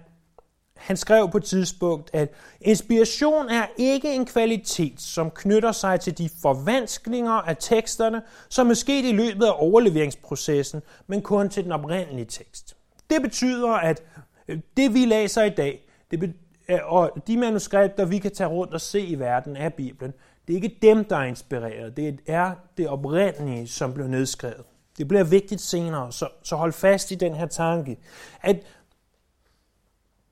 han 0.76 0.96
skrev 0.96 1.30
på 1.30 1.38
et 1.38 1.44
tidspunkt, 1.44 2.10
at 2.12 2.32
inspiration 2.60 3.48
er 3.48 3.66
ikke 3.76 4.14
en 4.14 4.26
kvalitet, 4.26 5.00
som 5.00 5.30
knytter 5.30 5.72
sig 5.72 6.00
til 6.00 6.18
de 6.18 6.30
forvanskninger 6.42 7.32
af 7.32 7.56
teksterne, 7.60 8.22
som 8.48 8.70
er 8.70 8.74
sket 8.74 9.04
i 9.04 9.12
løbet 9.12 9.44
af 9.44 9.52
overleveringsprocessen, 9.56 10.82
men 11.06 11.22
kun 11.22 11.48
til 11.48 11.64
den 11.64 11.72
oprindelige 11.72 12.24
tekst. 12.24 12.76
Det 13.10 13.22
betyder, 13.22 13.70
at 13.70 14.02
øh, 14.48 14.58
det 14.76 14.94
vi 14.94 15.04
læser 15.04 15.42
i 15.42 15.50
dag, 15.50 15.88
det 16.10 16.34
øh, 16.68 16.78
og 16.84 17.10
de 17.26 17.36
manuskripter, 17.36 18.04
vi 18.04 18.18
kan 18.18 18.30
tage 18.30 18.48
rundt 18.48 18.74
og 18.74 18.80
se 18.80 19.00
i 19.00 19.18
verden 19.18 19.56
af 19.56 19.74
Bibelen, 19.74 20.12
det 20.46 20.52
er 20.52 20.56
ikke 20.56 20.78
dem, 20.82 21.04
der 21.04 21.16
er 21.16 21.24
inspireret. 21.24 21.96
Det 21.96 22.20
er 22.26 22.52
det 22.76 22.88
oprindelige, 22.88 23.68
som 23.68 23.94
blev 23.94 24.06
nedskrevet. 24.06 24.64
Det 24.98 25.08
bliver 25.08 25.24
vigtigt 25.24 25.60
senere, 25.60 26.12
så, 26.12 26.28
så 26.42 26.56
hold 26.56 26.72
fast 26.72 27.10
i 27.10 27.14
den 27.14 27.34
her 27.34 27.46
tanke, 27.46 27.98
at 28.42 28.56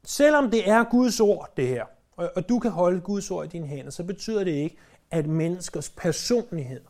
selvom 0.05 0.51
det 0.51 0.69
er 0.69 0.85
Guds 0.85 1.21
ord, 1.21 1.53
det 1.57 1.69
her, 1.69 1.85
og, 2.17 2.33
og 2.37 2.49
du 2.49 2.59
kan 2.59 2.71
holde 2.71 3.01
Guds 3.01 3.31
ord 3.31 3.45
i 3.45 3.49
dine 3.49 3.67
hænder, 3.67 3.91
så 3.91 4.05
betyder 4.05 4.45
det 4.45 4.51
ikke, 4.51 4.77
at 5.11 5.27
menneskers 5.27 5.91
personlighed 5.91 6.81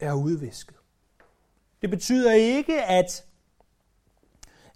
er 0.00 0.12
udvisket. 0.12 0.76
Det 1.82 1.90
betyder 1.90 2.32
ikke, 2.32 2.82
at, 2.82 3.24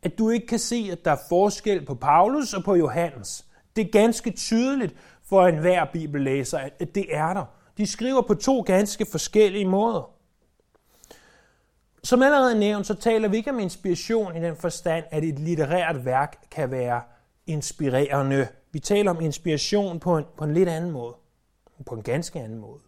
at 0.03 0.19
du 0.19 0.31
ikke 0.31 0.47
kan 0.47 0.59
se, 0.59 0.89
at 0.93 1.05
der 1.05 1.11
er 1.11 1.19
forskel 1.29 1.85
på 1.85 1.95
Paulus 1.95 2.55
og 2.55 2.65
på 2.65 2.75
Johannes. 2.75 3.47
Det 3.77 3.87
er 3.87 3.91
ganske 3.91 4.31
tydeligt 4.31 4.95
for 5.23 5.47
enhver 5.47 5.85
bibellæser, 5.93 6.59
at 6.59 6.95
det 6.95 7.17
er 7.17 7.35
der. 7.35 7.45
De 7.79 7.87
skriver 7.87 8.23
på 8.23 8.35
to 8.35 8.61
ganske 8.61 9.07
forskellige 9.11 9.69
måder. 9.69 10.11
Som 12.05 12.23
allerede 12.23 12.59
nævnt, 12.59 12.87
så 12.87 12.95
taler 12.95 13.29
vi 13.29 13.37
ikke 13.37 13.51
om 13.51 13.59
inspiration 13.59 14.37
i 14.37 14.41
den 14.41 14.57
forstand, 14.57 15.05
at 15.11 15.25
et 15.25 15.39
litterært 15.39 16.05
værk 16.05 16.39
kan 16.51 16.71
være 16.71 17.03
inspirerende. 17.49 18.49
Vi 18.73 18.81
taler 18.81 19.11
om 19.11 19.21
inspiration 19.21 20.01
på 20.01 20.17
en, 20.17 20.25
på 20.37 20.45
en 20.45 20.55
lidt 20.55 20.69
anden 20.69 20.91
måde. 20.91 21.15
På 21.87 21.95
en 21.95 22.03
ganske 22.03 22.41
anden 22.41 22.59
måde. 22.59 22.81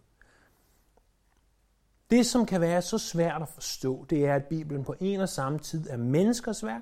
Det, 2.09 2.25
som 2.25 2.45
kan 2.45 2.61
være 2.61 2.81
så 2.81 2.97
svært 2.97 3.41
at 3.41 3.49
forstå, 3.49 4.05
det 4.09 4.25
er, 4.25 4.35
at 4.35 4.45
Bibelen 4.45 4.83
på 4.83 4.95
en 4.99 5.21
og 5.21 5.29
samme 5.29 5.59
tid 5.59 5.89
er 5.89 5.97
menneskers 5.97 6.65
værk, 6.65 6.81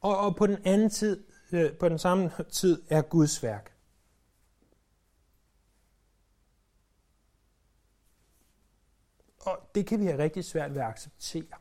og, 0.00 0.18
og 0.18 0.36
på 0.36 0.46
den 0.46 0.58
anden 0.64 0.90
tid, 0.90 1.24
øh, 1.52 1.72
på 1.72 1.88
den 1.88 1.98
samme 1.98 2.30
tid 2.50 2.82
er 2.88 3.02
Guds 3.02 3.42
værk. 3.42 3.74
Og 9.38 9.70
det 9.74 9.86
kan 9.86 10.00
vi 10.00 10.04
have 10.04 10.18
rigtig 10.18 10.44
svært 10.44 10.74
ved 10.74 10.80
at 10.80 10.88
acceptere. 10.88 11.58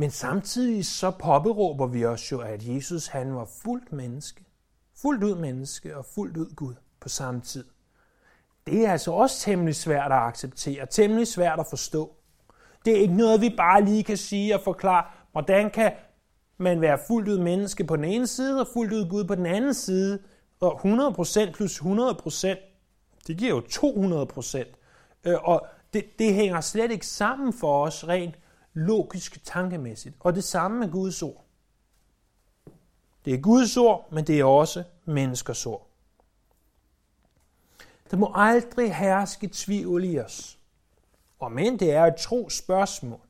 Men 0.00 0.10
samtidig 0.10 0.86
så 0.86 1.10
påberåber 1.10 1.86
vi 1.86 2.04
os 2.04 2.32
jo, 2.32 2.40
at 2.40 2.66
Jesus 2.66 3.06
han 3.06 3.34
var 3.34 3.48
fuldt 3.62 3.92
menneske. 3.92 4.44
Fuldt 5.02 5.24
ud 5.24 5.34
menneske 5.34 5.96
og 5.96 6.04
fuldt 6.14 6.36
ud 6.36 6.54
Gud 6.56 6.74
på 7.00 7.08
samme 7.08 7.40
tid. 7.40 7.64
Det 8.66 8.86
er 8.86 8.92
altså 8.92 9.12
også 9.12 9.40
temmelig 9.40 9.74
svært 9.74 10.12
at 10.12 10.18
acceptere, 10.18 10.86
temmelig 10.86 11.26
svært 11.26 11.60
at 11.60 11.66
forstå. 11.70 12.12
Det 12.84 12.96
er 12.96 13.00
ikke 13.00 13.14
noget, 13.14 13.40
vi 13.40 13.54
bare 13.56 13.84
lige 13.84 14.04
kan 14.04 14.16
sige 14.16 14.54
og 14.54 14.60
forklare, 14.60 15.04
hvordan 15.32 15.70
kan 15.70 15.92
man 16.58 16.80
være 16.80 16.98
fuldt 17.06 17.28
ud 17.28 17.38
menneske 17.38 17.84
på 17.84 17.96
den 17.96 18.04
ene 18.04 18.26
side 18.26 18.60
og 18.60 18.68
fuldt 18.72 18.92
ud 18.92 19.08
Gud 19.08 19.24
på 19.24 19.34
den 19.34 19.46
anden 19.46 19.74
side. 19.74 20.18
Og 20.60 20.80
100% 20.80 21.52
plus 21.52 21.80
100%, 21.80 22.48
det 23.26 23.36
giver 23.36 23.50
jo 23.50 23.60
200%. 23.60 24.58
Øh, 25.24 25.48
og 25.48 25.66
det, 25.94 26.04
det 26.18 26.34
hænger 26.34 26.60
slet 26.60 26.90
ikke 26.90 27.06
sammen 27.06 27.52
for 27.52 27.84
os 27.86 28.08
rent 28.08 28.34
logisk 28.74 29.44
tankemæssigt. 29.44 30.16
Og 30.20 30.34
det 30.34 30.44
samme 30.44 30.78
med 30.78 30.90
Guds 30.90 31.22
ord. 31.22 31.44
Det 33.24 33.34
er 33.34 33.38
Guds 33.38 33.76
ord, 33.76 34.12
men 34.12 34.26
det 34.26 34.40
er 34.40 34.44
også 34.44 34.84
menneskers 35.04 35.66
ord. 35.66 35.86
Der 38.10 38.16
må 38.16 38.32
aldrig 38.34 38.94
herske 38.94 39.50
tvivl 39.52 40.04
i 40.04 40.18
os. 40.18 40.58
Og 41.38 41.52
men 41.52 41.78
det 41.78 41.92
er 41.92 42.04
et 42.04 42.16
tro 42.16 42.48
spørgsmål, 42.48 43.20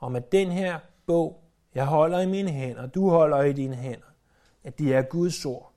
om 0.00 0.16
at 0.16 0.32
den 0.32 0.52
her 0.52 0.78
bog, 1.06 1.42
jeg 1.74 1.86
holder 1.86 2.20
i 2.20 2.26
mine 2.26 2.50
hænder, 2.50 2.86
du 2.86 3.10
holder 3.10 3.42
i 3.42 3.52
dine 3.52 3.76
hænder, 3.76 4.06
at 4.64 4.78
det 4.78 4.94
er 4.94 5.02
Guds 5.02 5.44
ord, 5.44 5.72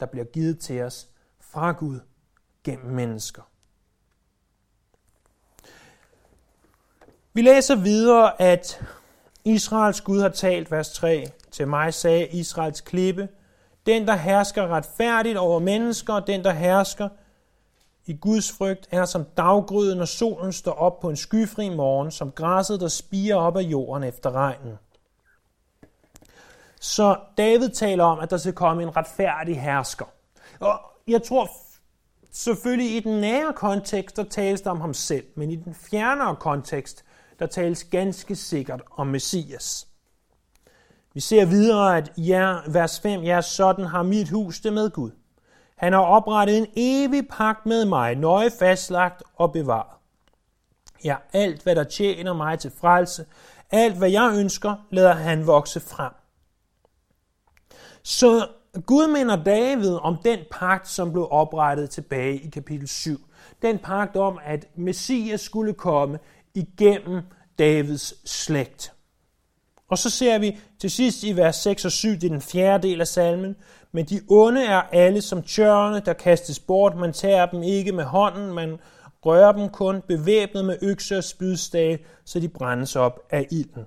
der 0.00 0.06
bliver 0.06 0.24
givet 0.24 0.58
til 0.58 0.82
os 0.82 1.08
fra 1.40 1.72
Gud 1.72 2.00
gennem 2.64 2.94
mennesker. 2.94 3.47
Vi 7.38 7.42
læser 7.42 7.76
videre, 7.76 8.42
at 8.42 8.82
Israels 9.44 10.00
Gud 10.00 10.20
har 10.20 10.28
talt, 10.28 10.70
vers 10.70 10.92
3, 10.92 11.30
til 11.50 11.68
mig 11.68 11.94
sagde 11.94 12.26
Israels 12.26 12.80
klippe, 12.80 13.28
den, 13.86 14.06
der 14.06 14.16
hersker 14.16 14.68
retfærdigt 14.68 15.36
over 15.38 15.58
mennesker, 15.58 16.20
den, 16.20 16.44
der 16.44 16.52
hersker 16.52 17.08
i 18.06 18.16
Guds 18.16 18.52
frygt, 18.52 18.88
er 18.90 19.04
som 19.04 19.24
daggryden, 19.36 19.98
når 19.98 20.04
solen 20.04 20.52
står 20.52 20.72
op 20.72 21.00
på 21.00 21.10
en 21.10 21.16
skyfri 21.16 21.68
morgen, 21.68 22.10
som 22.10 22.32
græsset, 22.32 22.80
der 22.80 22.88
spiger 22.88 23.36
op 23.36 23.56
af 23.56 23.62
jorden 23.62 24.04
efter 24.04 24.30
regnen. 24.30 24.78
Så 26.80 27.16
David 27.36 27.68
taler 27.68 28.04
om, 28.04 28.18
at 28.18 28.30
der 28.30 28.36
skal 28.36 28.52
komme 28.52 28.82
en 28.82 28.96
retfærdig 28.96 29.60
hersker. 29.60 30.06
Og 30.60 30.80
jeg 31.08 31.22
tror 31.22 31.50
selvfølgelig 32.32 32.96
i 32.96 33.00
den 33.00 33.20
nære 33.20 33.52
kontekst, 33.52 34.16
der 34.16 34.24
tales 34.24 34.60
der 34.60 34.70
om 34.70 34.80
ham 34.80 34.94
selv, 34.94 35.24
men 35.34 35.50
i 35.50 35.56
den 35.56 35.74
fjernere 35.74 36.36
kontekst, 36.36 37.04
der 37.38 37.46
tales 37.46 37.84
ganske 37.84 38.36
sikkert 38.36 38.82
om 38.90 39.06
Messias. 39.06 39.88
Vi 41.14 41.20
ser 41.20 41.44
videre, 41.44 41.96
at 41.96 42.12
jer, 42.16 42.70
vers 42.70 43.00
5, 43.00 43.22
ja, 43.22 43.40
sådan 43.40 43.84
har 43.84 44.02
mit 44.02 44.30
hus 44.30 44.60
det 44.60 44.72
med 44.72 44.90
Gud. 44.90 45.10
Han 45.76 45.92
har 45.92 46.00
oprettet 46.00 46.58
en 46.58 46.66
evig 46.76 47.28
pagt 47.28 47.66
med 47.66 47.84
mig, 47.84 48.14
nøje 48.14 48.50
fastlagt 48.58 49.22
og 49.36 49.52
bevaret. 49.52 49.98
Ja, 51.04 51.16
alt 51.32 51.62
hvad 51.62 51.74
der 51.74 51.84
tjener 51.84 52.32
mig 52.32 52.58
til 52.58 52.72
frelse, 52.80 53.26
alt 53.70 53.98
hvad 53.98 54.10
jeg 54.10 54.32
ønsker, 54.36 54.86
lader 54.90 55.12
han 55.12 55.46
vokse 55.46 55.80
frem. 55.80 56.12
Så 58.02 58.48
Gud 58.86 59.12
minder 59.12 59.44
David 59.44 59.94
om 59.94 60.16
den 60.24 60.38
pagt, 60.50 60.88
som 60.88 61.12
blev 61.12 61.28
oprettet 61.30 61.90
tilbage 61.90 62.38
i 62.38 62.50
kapitel 62.50 62.88
7. 62.88 63.20
Den 63.62 63.78
pagt 63.78 64.16
om, 64.16 64.38
at 64.44 64.68
Messias 64.74 65.40
skulle 65.40 65.74
komme 65.74 66.18
igennem 66.58 67.22
Davids 67.58 68.30
slægt. 68.30 68.92
Og 69.88 69.98
så 69.98 70.10
ser 70.10 70.38
vi 70.38 70.58
til 70.78 70.90
sidst 70.90 71.22
i 71.22 71.36
vers 71.36 71.56
6 71.56 71.84
og 71.84 71.92
7, 71.92 72.08
det 72.08 72.24
er 72.24 72.28
den 72.28 72.40
fjerde 72.40 72.88
del 72.88 73.00
af 73.00 73.06
salmen, 73.06 73.56
men 73.92 74.04
de 74.04 74.20
onde 74.28 74.64
er 74.64 74.82
alle 74.82 75.22
som 75.22 75.42
tjørne, 75.42 76.00
der 76.00 76.12
kastes 76.12 76.58
bort. 76.58 76.96
Man 76.96 77.12
tager 77.12 77.46
dem 77.46 77.62
ikke 77.62 77.92
med 77.92 78.04
hånden, 78.04 78.54
man 78.54 78.78
rører 79.24 79.52
dem 79.52 79.68
kun 79.68 80.02
bevæbnet 80.08 80.64
med 80.64 80.78
økse 80.82 81.18
og 81.18 81.24
spydstage, 81.24 81.98
så 82.24 82.40
de 82.40 82.48
brændes 82.48 82.96
op 82.96 83.20
af 83.30 83.46
ilden. 83.50 83.86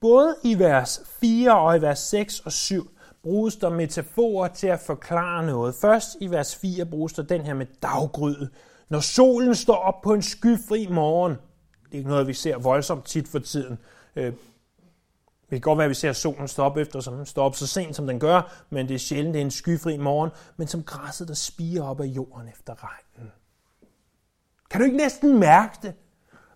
Både 0.00 0.36
i 0.44 0.58
vers 0.58 1.00
4 1.20 1.58
og 1.58 1.76
i 1.76 1.80
vers 1.80 1.98
6 1.98 2.40
og 2.40 2.52
7 2.52 2.95
bruges 3.26 3.56
der 3.56 3.68
metaforer 3.68 4.48
til 4.48 4.66
at 4.66 4.80
forklare 4.80 5.46
noget. 5.46 5.74
Først 5.74 6.16
i 6.20 6.30
vers 6.30 6.56
4 6.56 6.84
bruges 6.84 7.12
der 7.12 7.22
den 7.22 7.40
her 7.40 7.54
med 7.54 7.66
daggryde. 7.82 8.50
Når 8.88 9.00
solen 9.00 9.54
står 9.54 9.76
op 9.76 10.02
på 10.02 10.14
en 10.14 10.22
skyfri 10.22 10.86
morgen, 10.90 11.32
det 11.32 11.92
er 11.92 11.96
ikke 11.96 12.10
noget, 12.10 12.26
vi 12.26 12.34
ser 12.34 12.58
voldsomt 12.58 13.04
tit 13.04 13.28
for 13.28 13.38
tiden. 13.38 13.78
Øh, 14.16 14.24
det 14.24 15.50
kan 15.50 15.60
godt 15.60 15.78
være, 15.78 15.84
at 15.84 15.88
vi 15.88 15.94
ser 15.94 16.12
solen 16.12 16.48
stå 16.48 16.62
op 16.62 16.76
efter, 16.76 17.00
som 17.00 17.16
den 17.16 17.26
står 17.26 17.44
op 17.44 17.56
så 17.56 17.66
sent, 17.66 17.96
som 17.96 18.06
den 18.06 18.20
gør, 18.20 18.64
men 18.70 18.88
det 18.88 18.94
er 18.94 18.98
sjældent, 18.98 19.34
det 19.34 19.40
er 19.40 19.44
en 19.44 19.50
skyfri 19.50 19.96
morgen, 19.96 20.30
men 20.56 20.68
som 20.68 20.82
græsset, 20.82 21.28
der 21.28 21.34
spiger 21.34 21.84
op 21.84 22.00
af 22.00 22.06
jorden 22.06 22.48
efter 22.48 22.74
regnen. 22.84 23.32
Kan 24.70 24.80
du 24.80 24.84
ikke 24.84 24.96
næsten 24.96 25.38
mærke 25.38 25.78
det? 25.82 25.94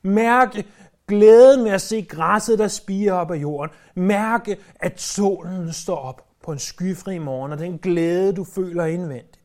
Mærke 0.02 0.64
glæden 1.08 1.62
med 1.62 1.70
at 1.70 1.82
se 1.82 2.02
græsset, 2.02 2.58
der 2.58 2.68
spiger 2.68 3.12
op 3.12 3.30
af 3.30 3.36
jorden. 3.36 3.74
Mærke, 3.94 4.56
at 4.76 5.00
solen 5.00 5.72
står 5.72 5.96
op 5.96 6.29
på 6.50 6.52
en 6.52 6.58
skyfri 6.58 7.18
morgen, 7.18 7.52
og 7.52 7.58
den 7.58 7.78
glæde, 7.78 8.32
du 8.32 8.44
føler 8.44 8.84
indvendigt. 8.84 9.40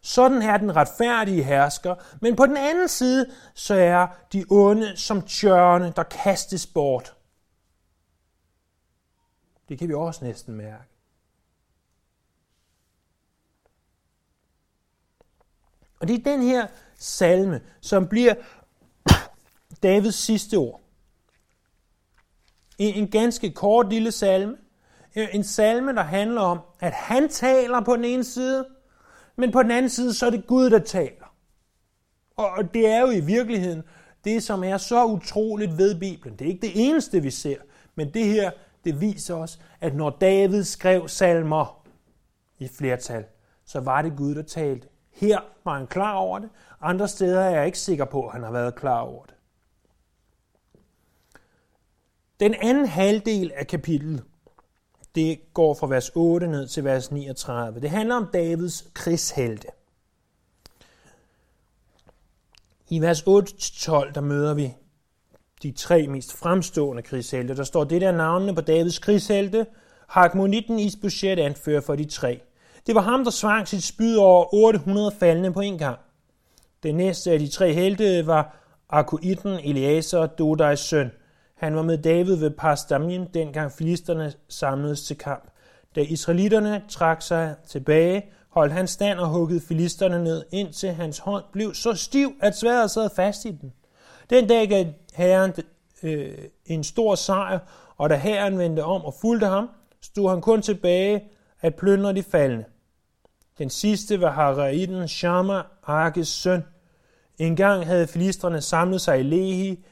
Sådan 0.00 0.42
er 0.42 0.56
den 0.56 0.76
retfærdige 0.76 1.42
hersker, 1.42 1.94
men 2.20 2.36
på 2.36 2.46
den 2.46 2.56
anden 2.56 2.88
side, 2.88 3.30
så 3.54 3.74
er 3.74 4.06
de 4.32 4.44
onde 4.50 4.96
som 4.96 5.22
tjørne, 5.22 5.92
der 5.96 6.02
kastes 6.02 6.66
bort. 6.66 7.16
Det 9.68 9.78
kan 9.78 9.88
vi 9.88 9.94
også 9.94 10.24
næsten 10.24 10.54
mærke. 10.54 10.84
Og 16.00 16.08
det 16.08 16.18
er 16.18 16.22
den 16.22 16.42
her 16.42 16.66
salme, 16.96 17.60
som 17.80 18.08
bliver 18.08 18.34
Davids 19.82 20.14
sidste 20.14 20.54
ord. 20.54 20.80
En, 22.78 22.94
en 22.94 23.10
ganske 23.10 23.50
kort 23.50 23.88
lille 23.88 24.12
salme. 24.12 24.56
En 25.14 25.44
salme, 25.44 25.94
der 25.94 26.02
handler 26.02 26.40
om, 26.40 26.58
at 26.80 26.92
han 26.92 27.28
taler 27.28 27.80
på 27.80 27.96
den 27.96 28.04
ene 28.04 28.24
side, 28.24 28.66
men 29.36 29.52
på 29.52 29.62
den 29.62 29.70
anden 29.70 29.88
side, 29.88 30.14
så 30.14 30.26
er 30.26 30.30
det 30.30 30.46
Gud, 30.46 30.70
der 30.70 30.78
taler. 30.78 31.34
Og 32.36 32.74
det 32.74 32.86
er 32.86 33.00
jo 33.00 33.10
i 33.10 33.20
virkeligheden 33.20 33.82
det, 34.24 34.42
som 34.42 34.64
er 34.64 34.76
så 34.76 35.04
utroligt 35.04 35.78
ved 35.78 36.00
Bibelen. 36.00 36.36
Det 36.38 36.44
er 36.44 36.48
ikke 36.48 36.66
det 36.66 36.88
eneste, 36.88 37.22
vi 37.22 37.30
ser, 37.30 37.56
men 37.94 38.14
det 38.14 38.24
her, 38.24 38.50
det 38.84 39.00
viser 39.00 39.34
os, 39.34 39.60
at 39.80 39.94
når 39.94 40.10
David 40.10 40.64
skrev 40.64 41.08
salmer 41.08 41.86
i 42.58 42.68
flertal, 42.68 43.24
så 43.64 43.80
var 43.80 44.02
det 44.02 44.16
Gud, 44.16 44.34
der 44.34 44.42
talte. 44.42 44.88
Her 45.10 45.40
var 45.64 45.78
han 45.78 45.86
klar 45.86 46.14
over 46.14 46.38
det. 46.38 46.48
Andre 46.80 47.08
steder 47.08 47.40
er 47.40 47.50
jeg 47.50 47.66
ikke 47.66 47.78
sikker 47.78 48.04
på, 48.04 48.26
at 48.26 48.32
han 48.32 48.42
har 48.42 48.50
været 48.50 48.74
klar 48.74 49.00
over 49.00 49.24
det. 49.24 49.34
Den 52.40 52.54
anden 52.54 52.86
halvdel 52.86 53.52
af 53.54 53.66
kapitlet, 53.66 54.24
det 55.14 55.54
går 55.54 55.74
fra 55.74 55.86
vers 55.86 56.10
8 56.14 56.46
ned 56.46 56.66
til 56.66 56.84
vers 56.84 57.10
39. 57.10 57.80
Det 57.80 57.90
handler 57.90 58.14
om 58.14 58.26
Davids 58.32 58.84
krigshelte. 58.94 59.68
I 62.88 63.00
vers 63.00 63.22
8-12, 63.22 64.12
der 64.12 64.20
møder 64.20 64.54
vi 64.54 64.74
de 65.62 65.72
tre 65.72 66.06
mest 66.06 66.32
fremstående 66.32 67.02
krigshelte. 67.02 67.56
Der 67.56 67.64
står 67.64 67.84
det 67.84 68.00
der 68.00 68.12
navnene 68.12 68.54
på 68.54 68.60
Davids 68.60 68.98
krigshelte. 68.98 69.66
Hakmonitten 70.08 70.78
budget 71.00 71.38
anfører 71.38 71.80
for 71.80 71.96
de 71.96 72.04
tre. 72.04 72.40
Det 72.86 72.94
var 72.94 73.00
ham, 73.00 73.24
der 73.24 73.30
svang 73.30 73.68
sit 73.68 73.84
spyd 73.84 74.16
over 74.16 74.54
800 74.54 75.12
faldende 75.18 75.52
på 75.52 75.60
en 75.60 75.78
gang. 75.78 75.98
Den 76.82 76.94
næste 76.94 77.30
af 77.30 77.38
de 77.38 77.48
tre 77.48 77.72
helte 77.72 78.26
var 78.26 78.56
Akuitten, 78.88 79.58
og 80.14 80.38
Dodais 80.38 80.80
søn. 80.80 81.10
Han 81.60 81.76
var 81.76 81.82
med 81.82 81.98
David 81.98 82.36
ved 82.36 82.50
Pasdamien, 82.50 83.28
dengang 83.34 83.72
filisterne 83.72 84.32
samledes 84.48 85.02
til 85.02 85.18
kamp. 85.18 85.50
Da 85.96 86.00
israelitterne 86.00 86.82
trak 86.88 87.22
sig 87.22 87.54
tilbage, 87.68 88.24
holdt 88.48 88.72
han 88.72 88.86
stand 88.86 89.18
og 89.18 89.28
huggede 89.28 89.60
filisterne 89.60 90.24
ned, 90.24 90.44
indtil 90.52 90.90
hans 90.90 91.18
hånd 91.18 91.44
blev 91.52 91.74
så 91.74 91.94
stiv, 91.94 92.32
at 92.40 92.56
sværet 92.56 92.90
sad 92.90 93.10
fast 93.16 93.44
i 93.44 93.50
den. 93.50 93.72
Den 94.30 94.48
dag 94.48 94.68
gav 94.68 94.86
herren 95.14 95.52
øh, 96.02 96.38
en 96.66 96.84
stor 96.84 97.14
sejr, 97.14 97.58
og 97.96 98.10
da 98.10 98.16
herren 98.16 98.58
vendte 98.58 98.84
om 98.84 99.04
og 99.04 99.14
fulgte 99.20 99.46
ham, 99.46 99.68
stod 100.02 100.30
han 100.30 100.40
kun 100.40 100.62
tilbage 100.62 101.24
at 101.60 101.74
plyndre 101.74 102.14
de 102.14 102.22
faldende. 102.22 102.64
Den 103.58 103.70
sidste 103.70 104.20
var 104.20 104.30
Haraiden 104.30 105.08
Shama, 105.08 105.62
Arkes 105.82 106.28
søn. 106.28 106.64
En 107.38 107.56
gang 107.56 107.86
havde 107.86 108.06
filisterne 108.06 108.60
samlet 108.60 109.00
sig 109.00 109.20
i 109.20 109.22
Lehi, 109.22 109.84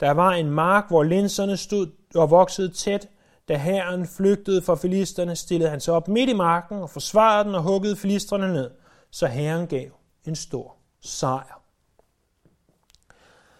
der 0.00 0.10
var 0.10 0.30
en 0.30 0.50
mark, 0.50 0.88
hvor 0.88 1.02
linserne 1.02 1.56
stod 1.56 1.86
og 2.14 2.30
voksede 2.30 2.72
tæt. 2.72 3.08
Da 3.48 3.56
herren 3.56 4.06
flygtede 4.06 4.62
fra 4.62 4.74
filisterne, 4.74 5.36
stillede 5.36 5.70
han 5.70 5.80
sig 5.80 5.94
op 5.94 6.08
midt 6.08 6.30
i 6.30 6.32
marken 6.32 6.78
og 6.78 6.90
forsvarede 6.90 7.44
den 7.44 7.54
og 7.54 7.62
huggede 7.62 7.96
filisterne 7.96 8.52
ned, 8.52 8.70
så 9.10 9.26
herren 9.26 9.66
gav 9.66 9.90
en 10.26 10.36
stor 10.36 10.76
sejr. 11.00 11.62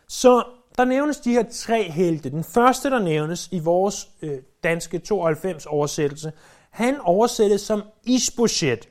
Så 0.09 0.45
der 0.77 0.85
nævnes 0.85 1.21
de 1.21 1.33
her 1.33 1.45
tre 1.53 1.91
helte. 1.91 2.31
Den 2.31 2.45
første, 2.45 2.91
der 2.91 2.99
nævnes 2.99 3.49
i 3.53 3.59
vores 3.59 4.09
øh, 4.23 4.43
danske 4.63 4.99
92 4.99 5.67
oversættelse, 5.67 6.33
han 6.71 7.01
oversættes 7.01 7.61
som 7.61 7.83
Isboshet. 8.03 8.89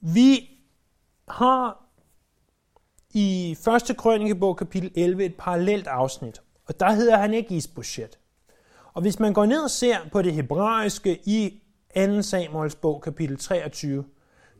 Vi 0.00 0.50
har 1.28 1.89
i 3.12 3.56
1. 3.90 3.96
krønikebog 3.96 4.56
kapitel 4.56 4.90
11 4.94 5.24
et 5.24 5.34
parallelt 5.34 5.86
afsnit, 5.86 6.42
og 6.66 6.80
der 6.80 6.90
hedder 6.90 7.16
han 7.16 7.34
ikke 7.34 7.54
Isboshet. 7.54 8.18
Og 8.94 9.02
hvis 9.02 9.18
man 9.18 9.32
går 9.32 9.46
ned 9.46 9.62
og 9.62 9.70
ser 9.70 9.96
på 10.12 10.22
det 10.22 10.32
hebraiske 10.32 11.20
i 11.24 11.62
2. 11.96 12.22
Samuels 12.22 12.74
bog 12.74 13.02
kapitel 13.02 13.38
23, 13.38 14.04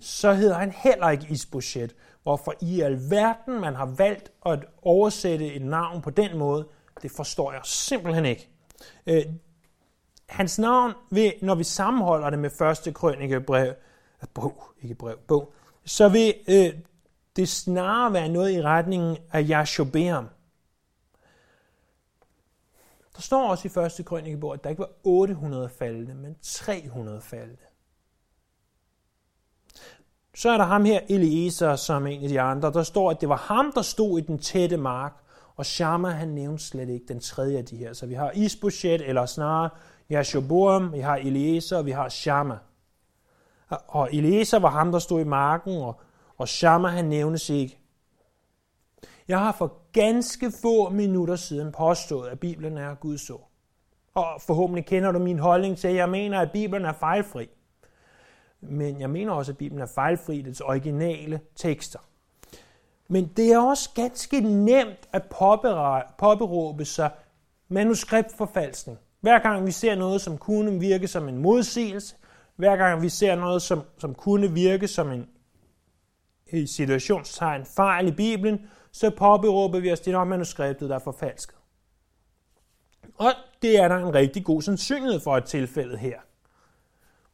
så 0.00 0.32
hedder 0.32 0.58
han 0.58 0.72
heller 0.76 1.10
ikke 1.10 1.26
Isboshet. 1.30 1.94
Hvorfor 2.22 2.54
i 2.60 2.80
alverden 2.80 3.60
man 3.60 3.74
har 3.74 3.86
valgt 3.86 4.32
at 4.46 4.58
oversætte 4.82 5.54
et 5.54 5.62
navn 5.62 6.02
på 6.02 6.10
den 6.10 6.38
måde, 6.38 6.66
det 7.02 7.10
forstår 7.10 7.52
jeg 7.52 7.60
simpelthen 7.64 8.24
ikke. 8.24 8.48
Øh, 9.06 9.22
hans 10.28 10.58
navn, 10.58 10.92
vil, 11.10 11.32
når 11.42 11.54
vi 11.54 11.64
sammenholder 11.64 12.30
det 12.30 12.38
med 12.38 12.50
første 12.58 12.92
krønikebrev, 12.92 13.74
bog, 14.34 14.62
ikke 14.82 14.94
brev, 14.94 15.18
bog, 15.28 15.52
så 15.84 16.08
vil 16.08 16.34
øh, 16.48 16.72
det 17.36 17.48
snarere 17.48 18.12
være 18.12 18.28
noget 18.28 18.52
i 18.52 18.62
retningen 18.62 19.16
af 19.32 19.48
Jashobeam. 19.48 20.28
Der 23.16 23.22
står 23.22 23.50
også 23.50 23.68
i 23.68 24.00
1. 24.00 24.06
krønikebog, 24.06 24.54
at 24.54 24.64
der 24.64 24.70
ikke 24.70 24.80
var 24.80 24.90
800 25.04 25.68
faldende, 25.68 26.14
men 26.14 26.36
300 26.42 27.20
faldende. 27.20 27.62
Så 30.34 30.50
er 30.50 30.56
der 30.56 30.64
ham 30.64 30.84
her, 30.84 31.00
Eliezer, 31.08 31.76
som 31.76 32.06
en 32.06 32.22
af 32.22 32.28
de 32.28 32.40
andre. 32.40 32.72
Der 32.72 32.82
står, 32.82 33.10
at 33.10 33.20
det 33.20 33.28
var 33.28 33.36
ham, 33.36 33.72
der 33.74 33.82
stod 33.82 34.18
i 34.18 34.22
den 34.22 34.38
tætte 34.38 34.76
mark, 34.76 35.12
og 35.56 35.66
Shama, 35.66 36.08
han 36.08 36.28
nævnte 36.28 36.64
slet 36.64 36.88
ikke 36.88 37.06
den 37.08 37.20
tredje 37.20 37.58
af 37.58 37.64
de 37.64 37.76
her. 37.76 37.92
Så 37.92 38.06
vi 38.06 38.14
har 38.14 38.30
Isboshet, 38.30 39.08
eller 39.08 39.26
snarere 39.26 39.70
Jashoboam, 40.10 40.92
vi 40.92 41.00
har 41.00 41.16
Eliezer, 41.16 41.78
og 41.78 41.86
vi 41.86 41.90
har 41.90 42.08
Shama. 42.08 42.58
Og 43.68 44.08
Eliezer 44.12 44.58
var 44.58 44.70
ham, 44.70 44.92
der 44.92 44.98
stod 44.98 45.20
i 45.20 45.24
marken, 45.24 45.76
og 45.76 46.00
og 46.40 46.48
Shama 46.48 46.88
han 46.88 47.04
nævnes 47.04 47.50
ikke. 47.50 47.78
Jeg 49.28 49.38
har 49.38 49.52
for 49.52 49.72
ganske 49.92 50.52
få 50.62 50.88
minutter 50.88 51.36
siden 51.36 51.72
påstået, 51.72 52.28
at 52.28 52.40
Bibelen 52.40 52.78
er 52.78 52.94
Guds 52.94 53.30
ord. 53.30 53.50
Og 54.14 54.26
forhåbentlig 54.40 54.86
kender 54.86 55.12
du 55.12 55.18
min 55.18 55.38
holdning 55.38 55.78
til, 55.78 55.88
at 55.88 55.94
jeg 55.94 56.08
mener, 56.08 56.40
at 56.40 56.52
Bibelen 56.52 56.84
er 56.84 56.92
fejlfri. 56.92 57.48
Men 58.60 59.00
jeg 59.00 59.10
mener 59.10 59.32
også, 59.32 59.52
at 59.52 59.58
Bibelen 59.58 59.82
er 59.82 59.86
fejlfri 59.86 60.36
i 60.36 60.42
dets 60.42 60.60
originale 60.60 61.40
tekster. 61.56 61.98
Men 63.08 63.26
det 63.36 63.52
er 63.52 63.58
også 63.58 63.90
ganske 63.94 64.40
nemt 64.40 65.08
at 65.12 65.22
påberåbe 66.18 66.84
sig 66.84 67.10
manuskriptforfalskning. 67.68 68.98
Hver 69.20 69.38
gang 69.38 69.66
vi 69.66 69.70
ser 69.70 69.94
noget, 69.94 70.20
som 70.20 70.38
kunne 70.38 70.80
virke 70.80 71.08
som 71.08 71.28
en 71.28 71.38
modsigelse, 71.38 72.16
hver 72.56 72.76
gang 72.76 73.02
vi 73.02 73.08
ser 73.08 73.34
noget, 73.34 73.62
som, 73.62 73.82
som 73.98 74.14
kunne 74.14 74.52
virke 74.52 74.88
som 74.88 75.12
en 75.12 75.26
i 76.52 76.66
situationstegn 76.66 77.64
fejl 77.66 78.08
i 78.08 78.12
Bibelen, 78.12 78.70
så 78.92 79.10
påberåber 79.10 79.80
vi 79.80 79.92
os, 79.92 80.00
det 80.00 80.12
når 80.12 80.24
manuskriptet, 80.24 80.88
der 80.88 80.94
er 80.94 80.98
forfalsket. 80.98 81.56
Og 83.18 83.32
det 83.62 83.78
er 83.78 83.88
der 83.88 83.96
en 83.96 84.14
rigtig 84.14 84.44
god 84.44 84.62
sandsynlighed 84.62 85.20
for 85.20 85.36
et 85.36 85.44
tilfælde 85.44 85.98
her. 85.98 86.20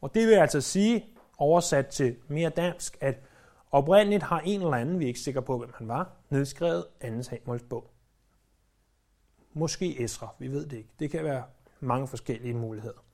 Og 0.00 0.14
det 0.14 0.26
vil 0.26 0.34
altså 0.34 0.60
sige, 0.60 1.06
oversat 1.38 1.86
til 1.86 2.16
mere 2.28 2.50
dansk, 2.50 2.96
at 3.00 3.14
oprindeligt 3.70 4.22
har 4.22 4.40
en 4.40 4.60
eller 4.60 4.74
anden, 4.74 4.98
vi 4.98 5.04
er 5.04 5.08
ikke 5.08 5.20
sikre 5.20 5.42
på, 5.42 5.58
hvem 5.58 5.72
han 5.78 5.88
var, 5.88 6.10
nedskrevet 6.30 6.84
2. 7.02 7.22
Samuels 7.22 7.62
bog. 7.62 7.90
Måske 9.52 10.02
Esra, 10.02 10.34
vi 10.38 10.48
ved 10.48 10.66
det 10.66 10.76
ikke. 10.76 10.90
Det 10.98 11.10
kan 11.10 11.24
være 11.24 11.44
mange 11.80 12.08
forskellige 12.08 12.54
muligheder. 12.54 13.05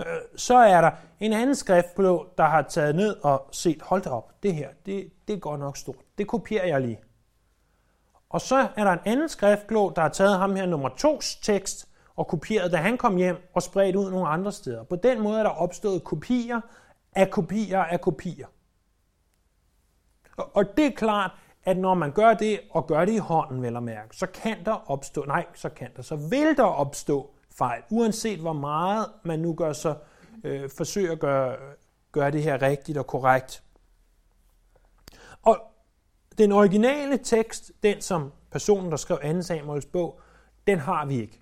Øh, 0.00 0.06
så 0.36 0.56
er 0.56 0.80
der 0.80 0.90
en 1.20 1.32
anden 1.32 1.54
skriftblå, 1.54 2.26
der 2.38 2.44
har 2.44 2.62
taget 2.62 2.94
ned 2.94 3.16
og 3.22 3.48
set, 3.52 3.82
hold 3.82 4.02
da 4.02 4.10
op, 4.10 4.42
det 4.42 4.54
her, 4.54 4.68
det, 4.86 5.12
det 5.28 5.40
går 5.40 5.56
nok 5.56 5.76
stort. 5.76 5.96
Det 6.18 6.26
kopierer 6.26 6.66
jeg 6.66 6.80
lige. 6.80 7.00
Og 8.28 8.40
så 8.40 8.68
er 8.76 8.84
der 8.84 8.92
en 8.92 8.98
anden 9.04 9.28
skriftblå, 9.28 9.92
der 9.96 10.02
har 10.02 10.08
taget 10.08 10.38
ham 10.38 10.56
her 10.56 10.66
nummer 10.66 10.88
tos 10.88 11.36
tekst 11.36 11.88
og 12.16 12.26
kopieret, 12.26 12.72
da 12.72 12.76
han 12.76 12.98
kom 12.98 13.16
hjem 13.16 13.50
og 13.54 13.62
spredt 13.62 13.96
ud 13.96 14.10
nogle 14.10 14.28
andre 14.28 14.52
steder. 14.52 14.84
På 14.84 14.96
den 14.96 15.22
måde 15.22 15.38
er 15.38 15.42
der 15.42 15.50
opstået 15.50 16.04
kopier 16.04 16.60
af 17.12 17.30
kopier 17.30 17.78
af 17.78 18.00
kopier. 18.00 18.46
Og 20.36 20.76
det 20.76 20.86
er 20.86 20.90
klart, 20.90 21.30
at 21.64 21.78
når 21.78 21.94
man 21.94 22.12
gør 22.12 22.34
det, 22.34 22.60
og 22.70 22.86
gør 22.86 23.04
det 23.04 23.12
i 23.12 23.18
hånden 23.18 23.62
vel 23.62 23.76
at 23.76 23.82
mærke, 23.82 24.16
så 24.16 24.26
kan 24.26 24.64
der 24.64 24.90
opstå, 24.90 25.24
nej, 25.24 25.46
så 25.54 25.68
kan 25.68 25.90
der, 25.96 26.02
så 26.02 26.16
vil 26.16 26.56
der 26.56 26.64
opstå 26.64 27.33
fejl, 27.58 27.82
uanset 27.90 28.40
hvor 28.40 28.52
meget 28.52 29.06
man 29.24 29.38
nu 29.38 29.54
gør 29.54 29.72
så, 29.72 29.96
øh, 30.44 30.70
forsøger 30.70 31.12
at 31.12 31.20
gøre, 31.20 31.56
gøre 32.12 32.30
det 32.30 32.42
her 32.42 32.62
rigtigt 32.62 32.98
og 32.98 33.06
korrekt. 33.06 33.62
Og 35.42 35.60
den 36.38 36.52
originale 36.52 37.18
tekst, 37.18 37.72
den 37.82 38.00
som 38.00 38.32
personen, 38.50 38.90
der 38.90 38.96
skrev 38.96 39.34
2. 39.34 39.42
Samuels 39.42 39.86
bog, 39.86 40.20
den 40.66 40.78
har 40.78 41.06
vi 41.06 41.20
ikke. 41.20 41.40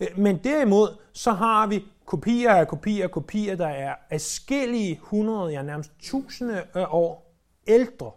Øh, 0.00 0.18
men 0.18 0.44
derimod, 0.44 0.88
så 1.12 1.32
har 1.32 1.66
vi 1.66 1.84
kopier 2.06 2.50
af 2.50 2.68
kopier 2.68 3.04
af 3.04 3.10
kopier, 3.10 3.56
der 3.56 3.68
er 3.68 3.94
afskillige 4.10 4.98
hundrede, 5.02 5.52
ja 5.52 5.62
nærmest 5.62 5.92
tusinde 5.98 6.66
år 6.90 7.34
ældre. 7.66 8.12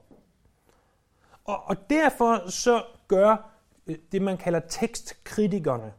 Og, 1.45 1.63
og 1.63 1.89
derfor 1.89 2.49
så 2.49 2.83
gør 3.07 3.49
øh, 3.87 3.97
det, 4.11 4.21
man 4.21 4.37
kalder 4.37 4.59
tekstkritikerne, 4.59 5.93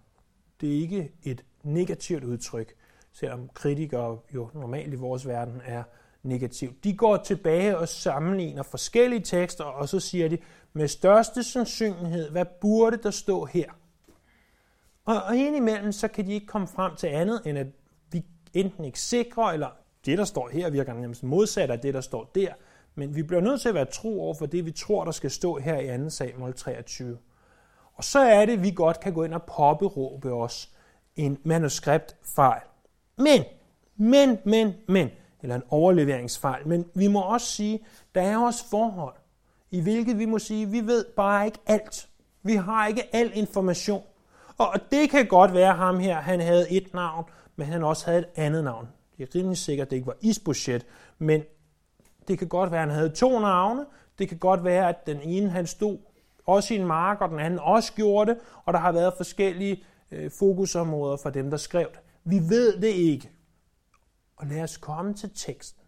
det 0.61 0.77
er 0.77 0.81
ikke 0.81 1.13
et 1.23 1.45
negativt 1.63 2.25
udtryk, 2.25 2.75
selvom 3.13 3.49
kritikere 3.55 4.19
jo 4.35 4.51
normalt 4.55 4.93
i 4.93 4.97
vores 4.97 5.27
verden 5.27 5.61
er 5.65 5.83
negativt. 6.23 6.85
De 6.85 6.97
går 6.97 7.17
tilbage 7.17 7.79
og 7.79 7.89
sammenligner 7.89 8.63
forskellige 8.63 9.21
tekster, 9.21 9.65
og 9.65 9.89
så 9.89 10.01
siger 10.01 10.29
de, 10.29 10.39
med 10.73 10.89
største 10.89 11.43
sandsynlighed, 11.43 12.31
hvad 12.31 12.45
burde 12.61 12.97
der 12.97 13.11
stå 13.11 13.45
her? 13.45 13.71
Og, 15.05 15.23
og 15.23 15.37
indimellem, 15.37 15.93
så 15.93 16.09
kan 16.09 16.27
de 16.27 16.33
ikke 16.33 16.47
komme 16.47 16.67
frem 16.67 16.97
til 16.97 17.07
andet, 17.07 17.43
end 17.47 17.59
at 17.59 17.67
vi 18.13 18.25
enten 18.55 18.85
ikke 18.85 19.01
sikrer, 19.01 19.45
eller 19.45 19.69
det, 20.07 20.19
der 20.19 20.25
står 20.25 20.49
her, 20.49 20.71
virker 20.71 20.95
nærmest 20.95 21.23
modsat 21.23 21.71
af 21.71 21.81
det, 21.81 21.95
der 21.95 22.01
står 22.01 22.31
der. 22.35 22.53
Men 22.95 23.17
vi 23.17 23.23
bliver 23.23 23.41
nødt 23.41 23.61
til 23.61 23.69
at 23.69 23.75
være 23.75 23.85
tro 23.85 24.23
over 24.23 24.35
for 24.35 24.47
det, 24.47 24.67
vi 24.67 24.73
tror, 24.73 25.05
der 25.05 25.13
skal 25.13 25.31
stå 25.31 25.59
her 25.59 25.79
i 25.79 26.05
2. 26.05 26.11
Samuel 26.11 26.55
23. 26.55 27.19
Og 27.95 28.05
så 28.05 28.19
er 28.19 28.47
det, 28.47 28.53
at 28.53 28.63
vi 28.63 28.71
godt 28.71 29.01
kan 29.01 29.13
gå 29.13 29.25
ind 29.25 29.35
og 29.35 29.43
påberåbe 29.43 30.33
os 30.33 30.71
en 31.17 31.39
manuskriptfejl. 31.45 32.63
Men, 33.17 33.45
men, 33.97 34.39
men, 34.45 34.75
men, 34.89 35.11
eller 35.43 35.57
en 35.57 35.63
overleveringsfejl. 35.69 36.69
Men 36.69 36.85
vi 36.95 37.07
må 37.07 37.21
også 37.21 37.47
sige, 37.47 37.81
der 38.15 38.23
er 38.23 38.39
også 38.39 38.65
forhold, 38.71 39.15
i 39.71 39.81
hvilket 39.81 40.19
vi 40.19 40.25
må 40.25 40.39
sige, 40.39 40.69
vi 40.69 40.87
ved 40.87 41.05
bare 41.17 41.47
ikke 41.47 41.59
alt. 41.67 42.09
Vi 42.43 42.55
har 42.55 42.87
ikke 42.87 43.15
al 43.15 43.31
information. 43.35 44.03
Og 44.59 44.81
det 44.91 45.11
kan 45.11 45.27
godt 45.27 45.55
være 45.55 45.75
ham 45.75 45.99
her, 45.99 46.21
han 46.21 46.41
havde 46.41 46.71
et 46.71 46.95
navn, 46.95 47.25
men 47.57 47.67
han 47.67 47.85
også 47.85 48.07
havde 48.07 48.19
et 48.19 48.29
andet 48.37 48.65
navn. 48.65 48.89
Det 49.17 49.23
er 49.23 49.39
rimelig 49.39 49.59
sikkert, 49.59 49.87
at 49.87 49.91
det 49.91 49.97
ikke 49.97 50.07
var 50.07 50.17
Isbochet, 50.21 50.87
men 51.19 51.43
det 52.29 52.39
kan 52.39 52.49
godt 52.49 52.71
være, 52.71 52.83
at 52.83 52.89
han 52.89 52.97
havde 52.97 53.09
to 53.09 53.41
navne. 53.41 53.87
Det 54.19 54.29
kan 54.29 54.39
godt 54.39 54.65
være, 54.65 54.89
at 54.89 55.07
den 55.07 55.21
ene 55.23 55.51
han 55.51 55.67
stod 55.67 55.99
også 56.47 56.75
i 56.75 56.77
en 56.77 56.87
mark, 56.87 57.21
og 57.21 57.29
den 57.29 57.39
anden 57.39 57.59
også 57.59 57.93
gjorde 57.93 58.31
det, 58.31 58.41
og 58.65 58.73
der 58.73 58.79
har 58.79 58.93
været 58.93 59.15
forskellige 59.17 59.85
øh, 60.11 60.31
fokusområder 60.31 61.17
for 61.17 61.31
dem, 61.31 61.51
der 61.51 61.57
skrev 61.57 61.89
det. 61.93 62.01
Vi 62.25 62.37
ved 62.39 62.81
det 62.81 62.89
ikke. 62.89 63.31
Og 64.37 64.47
lad 64.47 64.63
os 64.63 64.77
komme 64.77 65.15
til 65.15 65.31
teksten, 65.35 65.83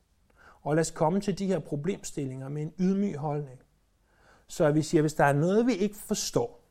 og 0.63 0.75
lad 0.75 0.81
os 0.81 0.91
komme 0.91 1.21
til 1.21 1.39
de 1.39 1.47
her 1.47 1.59
problemstillinger 1.59 2.49
med 2.49 2.63
en 2.63 2.73
ydmyg 2.79 3.17
holdning. 3.17 3.59
Så 4.49 4.71
vi 4.71 4.83
siger, 4.83 5.01
at 5.01 5.03
hvis 5.03 5.15
der 5.15 5.25
er 5.25 5.33
noget, 5.33 5.67
vi 5.67 5.73
ikke 5.73 5.97
forstår, 5.97 6.63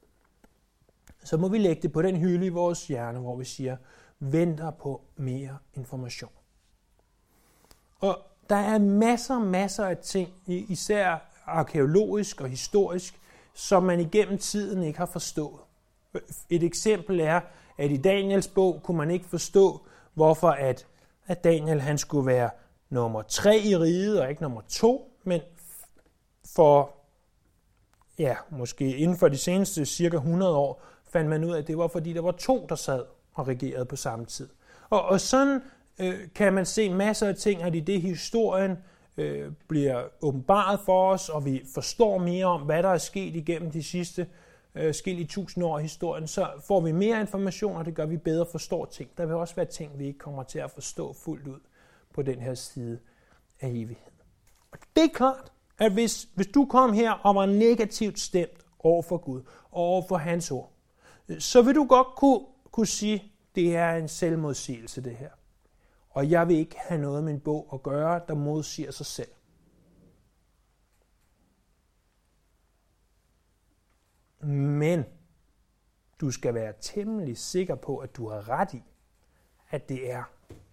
så 1.24 1.38
må 1.38 1.48
vi 1.48 1.58
lægge 1.58 1.82
det 1.82 1.92
på 1.92 2.02
den 2.02 2.16
hylde 2.16 2.46
i 2.46 2.50
vores 2.50 2.88
hjerne, 2.88 3.20
hvor 3.20 3.36
vi 3.36 3.46
siger, 3.46 3.78
venter 4.20 4.72
på 4.72 5.02
mere 5.16 5.58
information. 5.74 6.32
Og 8.00 8.18
der 8.50 8.56
er 8.56 8.80
masser, 8.80 9.40
masser 9.40 9.86
af 9.86 9.98
ting, 9.98 10.34
især 10.48 11.18
arkeologisk 11.46 12.42
og 12.42 12.50
historisk, 12.50 13.20
som 13.56 13.84
man 13.84 14.00
igennem 14.00 14.38
tiden 14.38 14.84
ikke 14.84 15.00
har 15.00 15.06
forstået. 15.06 15.60
Et 16.50 16.64
eksempel 16.64 17.20
er, 17.20 17.42
at 17.78 17.92
i 17.92 17.98
Daniels 17.98 18.48
bog 18.48 18.80
kunne 18.84 18.98
man 18.98 19.12
ikke 19.12 19.26
forstå, 19.26 19.86
hvorfor 20.14 20.50
at, 20.50 20.88
at 21.28 21.44
Daniel 21.44 21.82
han 21.82 21.98
skulle 21.98 22.26
være 22.26 22.50
nummer 22.90 23.22
tre 23.22 23.58
i 23.58 23.78
riget 23.78 24.22
og 24.22 24.30
ikke 24.30 24.42
nummer 24.42 24.62
to, 24.70 25.12
men 25.24 25.42
for 26.56 26.96
ja, 28.20 28.36
måske 28.50 28.98
inden 28.98 29.18
for 29.18 29.28
de 29.28 29.38
seneste 29.38 29.86
cirka 29.86 30.16
100 30.18 30.56
år, 30.56 30.82
fandt 31.10 31.30
man 31.30 31.44
ud 31.44 31.54
af, 31.54 31.58
at 31.58 31.68
det 31.68 31.78
var 31.78 31.88
fordi, 31.88 32.14
der 32.14 32.22
var 32.22 32.32
to, 32.32 32.66
der 32.70 32.76
sad 32.76 33.04
og 33.34 33.48
regerede 33.48 33.86
på 33.86 33.96
samme 33.96 34.26
tid. 34.26 34.50
Og, 34.90 35.02
og 35.06 35.22
sådan 35.22 35.62
øh, 36.00 36.20
kan 36.36 36.54
man 36.54 36.66
se 36.66 36.90
masser 36.90 37.28
af 37.28 37.36
ting, 37.36 37.64
at 37.64 37.76
i 37.76 37.80
det 37.80 38.02
historien 38.02 38.78
øh, 39.18 39.52
bliver 39.68 40.04
åbenbaret 40.22 40.80
for 40.86 41.12
os, 41.12 41.30
og 41.30 41.46
vi 41.46 41.62
forstår 41.74 42.18
mere 42.18 42.46
om, 42.46 42.62
hvad 42.62 42.84
der 42.84 42.90
er 42.90 42.98
sket 42.98 43.36
igennem 43.36 43.72
de 43.72 43.84
sidste 43.84 44.28
øh, 44.76 44.94
i 45.06 45.26
tusind 45.26 45.64
år 45.64 45.80
i 45.80 45.82
historien, 45.82 46.28
så 46.28 46.50
får 46.68 46.82
vi 46.82 46.92
mere 46.92 47.22
information, 47.22 47.78
og 47.78 47.86
det 47.86 47.96
gør, 47.96 48.04
at 48.04 48.10
vi 48.10 48.18
bedre 48.18 48.46
forstår 48.52 48.86
ting. 48.86 49.10
Der 49.18 49.26
vil 49.26 49.36
også 49.36 49.56
være 49.56 49.66
ting, 49.66 50.00
vi 50.00 50.06
ikke 50.06 50.20
kommer 50.20 50.44
til 50.44 50.60
at 50.60 50.72
forstå 50.72 51.14
fuldt 51.14 51.48
ud 51.48 51.60
på 52.14 52.22
den 52.22 52.40
her 52.40 52.54
side 52.54 53.00
af 53.62 53.68
evigheden. 53.68 54.14
Og 54.72 54.78
det 54.96 55.04
er 55.04 55.14
klart, 55.14 55.52
at 55.80 55.92
hvis, 55.92 56.28
hvis 56.36 56.48
du 56.48 56.66
kom 56.66 56.94
her 56.94 57.12
og 57.12 57.36
var 57.36 57.46
negativt 57.46 58.20
stemt 58.20 58.66
over 58.80 59.02
for 59.02 59.18
Gud, 59.18 59.42
og 59.72 59.84
over 59.84 60.04
for 60.08 60.18
hans 60.18 60.52
ord, 60.52 60.72
så 61.40 61.62
vil 61.62 61.76
du 61.76 61.86
godt 61.86 62.08
kunne, 62.08 62.40
kunne 62.72 62.88
sige, 62.88 63.24
det 63.56 63.76
er 63.76 63.92
en 63.92 64.08
selvmodsigelse 64.08 65.04
det 65.04 65.16
her 65.16 65.30
og 66.16 66.30
jeg 66.30 66.48
vil 66.48 66.56
ikke 66.56 66.76
have 66.80 67.02
noget 67.02 67.24
med 67.24 67.34
en 67.34 67.40
bog 67.40 67.70
at 67.74 67.84
gøre, 67.84 68.22
der 68.28 68.34
modsiger 68.34 68.92
sig 68.92 69.06
selv. 69.06 69.30
Men 74.50 75.04
du 76.22 76.32
skal 76.32 76.54
være 76.54 76.74
temmelig 76.82 77.38
sikker 77.38 77.76
på, 77.76 77.98
at 77.98 78.16
du 78.16 78.30
har 78.30 78.50
ret 78.50 78.74
i, 78.74 78.84
at 79.70 79.90
det 79.90 80.12
er 80.12 80.24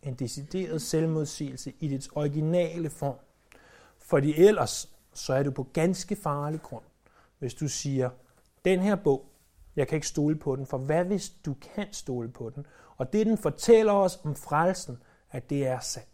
en 0.03 0.15
decideret 0.15 0.83
selvmodsigelse 0.83 1.73
i 1.81 1.89
dets 1.89 2.09
originale 2.09 2.91
form. 2.91 3.17
Fordi 3.99 4.35
ellers 4.35 4.95
så 5.13 5.35
er 5.35 5.43
du 5.43 5.51
på 5.51 5.63
ganske 5.73 6.17
farlig 6.17 6.63
grund, 6.63 6.85
hvis 7.39 7.55
du 7.55 7.69
siger, 7.69 8.11
den 8.65 8.81
her 8.81 8.97
bog, 8.97 9.29
jeg 9.77 9.89
kan 9.89 9.97
ikke 9.97 10.09
stole 10.09 10.37
på 10.37 10.57
den, 10.57 10.67
for 10.67 10.79
hvad 10.79 11.05
hvis 11.05 11.31
du 11.31 11.55
kan 11.75 11.93
stole 11.93 12.29
på 12.29 12.51
den? 12.51 12.67
Og 12.97 13.13
det 13.13 13.27
den 13.27 13.39
fortæller 13.39 13.93
os 13.93 14.21
om 14.25 14.35
frelsen, 14.35 14.99
at 15.33 15.51
det 15.51 15.67
er 15.67 15.81
sandt. 15.81 16.09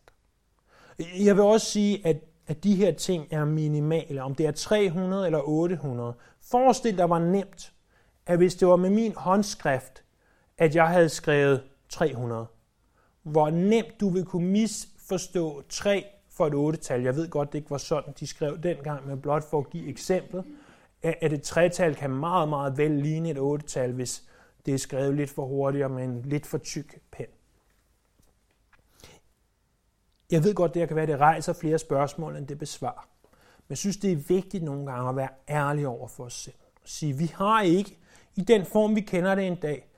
Jeg 0.98 1.36
vil 1.36 1.44
også 1.44 1.66
sige, 1.66 2.06
at, 2.06 2.16
at 2.46 2.64
de 2.64 2.74
her 2.74 2.92
ting 2.92 3.26
er 3.30 3.44
minimale. 3.44 4.22
Om 4.22 4.34
det 4.34 4.46
er 4.46 4.50
300 4.50 5.26
eller 5.26 5.40
800. 5.48 6.14
Forestil 6.40 6.98
dig 6.98 7.10
var 7.10 7.18
nemt, 7.18 7.72
at 8.26 8.36
hvis 8.36 8.54
det 8.54 8.68
var 8.68 8.76
med 8.76 8.90
min 8.90 9.12
håndskrift, 9.16 10.04
at 10.58 10.74
jeg 10.74 10.88
havde 10.88 11.08
skrevet 11.08 11.62
300. 11.88 12.46
Hvor 13.22 13.50
nemt 13.50 14.00
du 14.00 14.08
vil 14.08 14.24
kunne 14.24 14.48
misforstå 14.48 15.62
3 15.68 16.04
for 16.30 16.46
et 16.46 16.74
8-tal. 16.76 17.02
Jeg 17.02 17.16
ved 17.16 17.28
godt, 17.28 17.52
det 17.52 17.58
ikke 17.58 17.70
var 17.70 17.78
sådan, 17.78 18.14
de 18.20 18.26
skrev 18.26 18.58
dengang, 18.62 19.06
men 19.06 19.20
blot 19.20 19.50
for 19.50 19.58
at 19.58 19.70
give 19.70 19.88
eksemplet, 19.88 20.44
at 21.02 21.32
et 21.32 21.56
3-tal 21.56 21.94
kan 21.94 22.10
meget, 22.10 22.48
meget 22.48 22.78
vel 22.78 22.90
ligne 22.90 23.30
et 23.30 23.38
8-tal, 23.38 23.92
hvis 23.92 24.22
det 24.66 24.74
er 24.74 24.78
skrevet 24.78 25.14
lidt 25.14 25.30
for 25.30 25.46
hurtigt 25.46 25.90
med 25.90 26.04
en 26.04 26.22
lidt 26.22 26.46
for 26.46 26.58
tyk 26.58 26.98
pen. 27.12 27.26
Jeg 30.30 30.44
ved 30.44 30.54
godt, 30.54 30.74
det 30.74 30.88
kan 30.88 30.96
være, 30.96 31.02
at 31.02 31.08
det 31.08 31.18
rejser 31.18 31.52
flere 31.52 31.78
spørgsmål, 31.78 32.36
end 32.36 32.46
det 32.46 32.58
besvarer. 32.58 33.08
Men 33.58 33.70
jeg 33.70 33.78
synes, 33.78 33.96
det 33.96 34.12
er 34.12 34.16
vigtigt 34.16 34.64
nogle 34.64 34.86
gange 34.92 35.08
at 35.08 35.16
være 35.16 35.28
ærlig 35.48 35.86
over 35.86 36.08
for 36.08 36.24
os 36.24 36.34
selv. 36.34 36.54
At 36.82 36.90
sige, 36.90 37.12
vi 37.12 37.26
har 37.34 37.62
ikke, 37.62 37.98
i 38.36 38.40
den 38.40 38.66
form, 38.66 38.96
vi 38.96 39.00
kender 39.00 39.34
det 39.34 39.46
en 39.46 39.56
dag, 39.56 39.88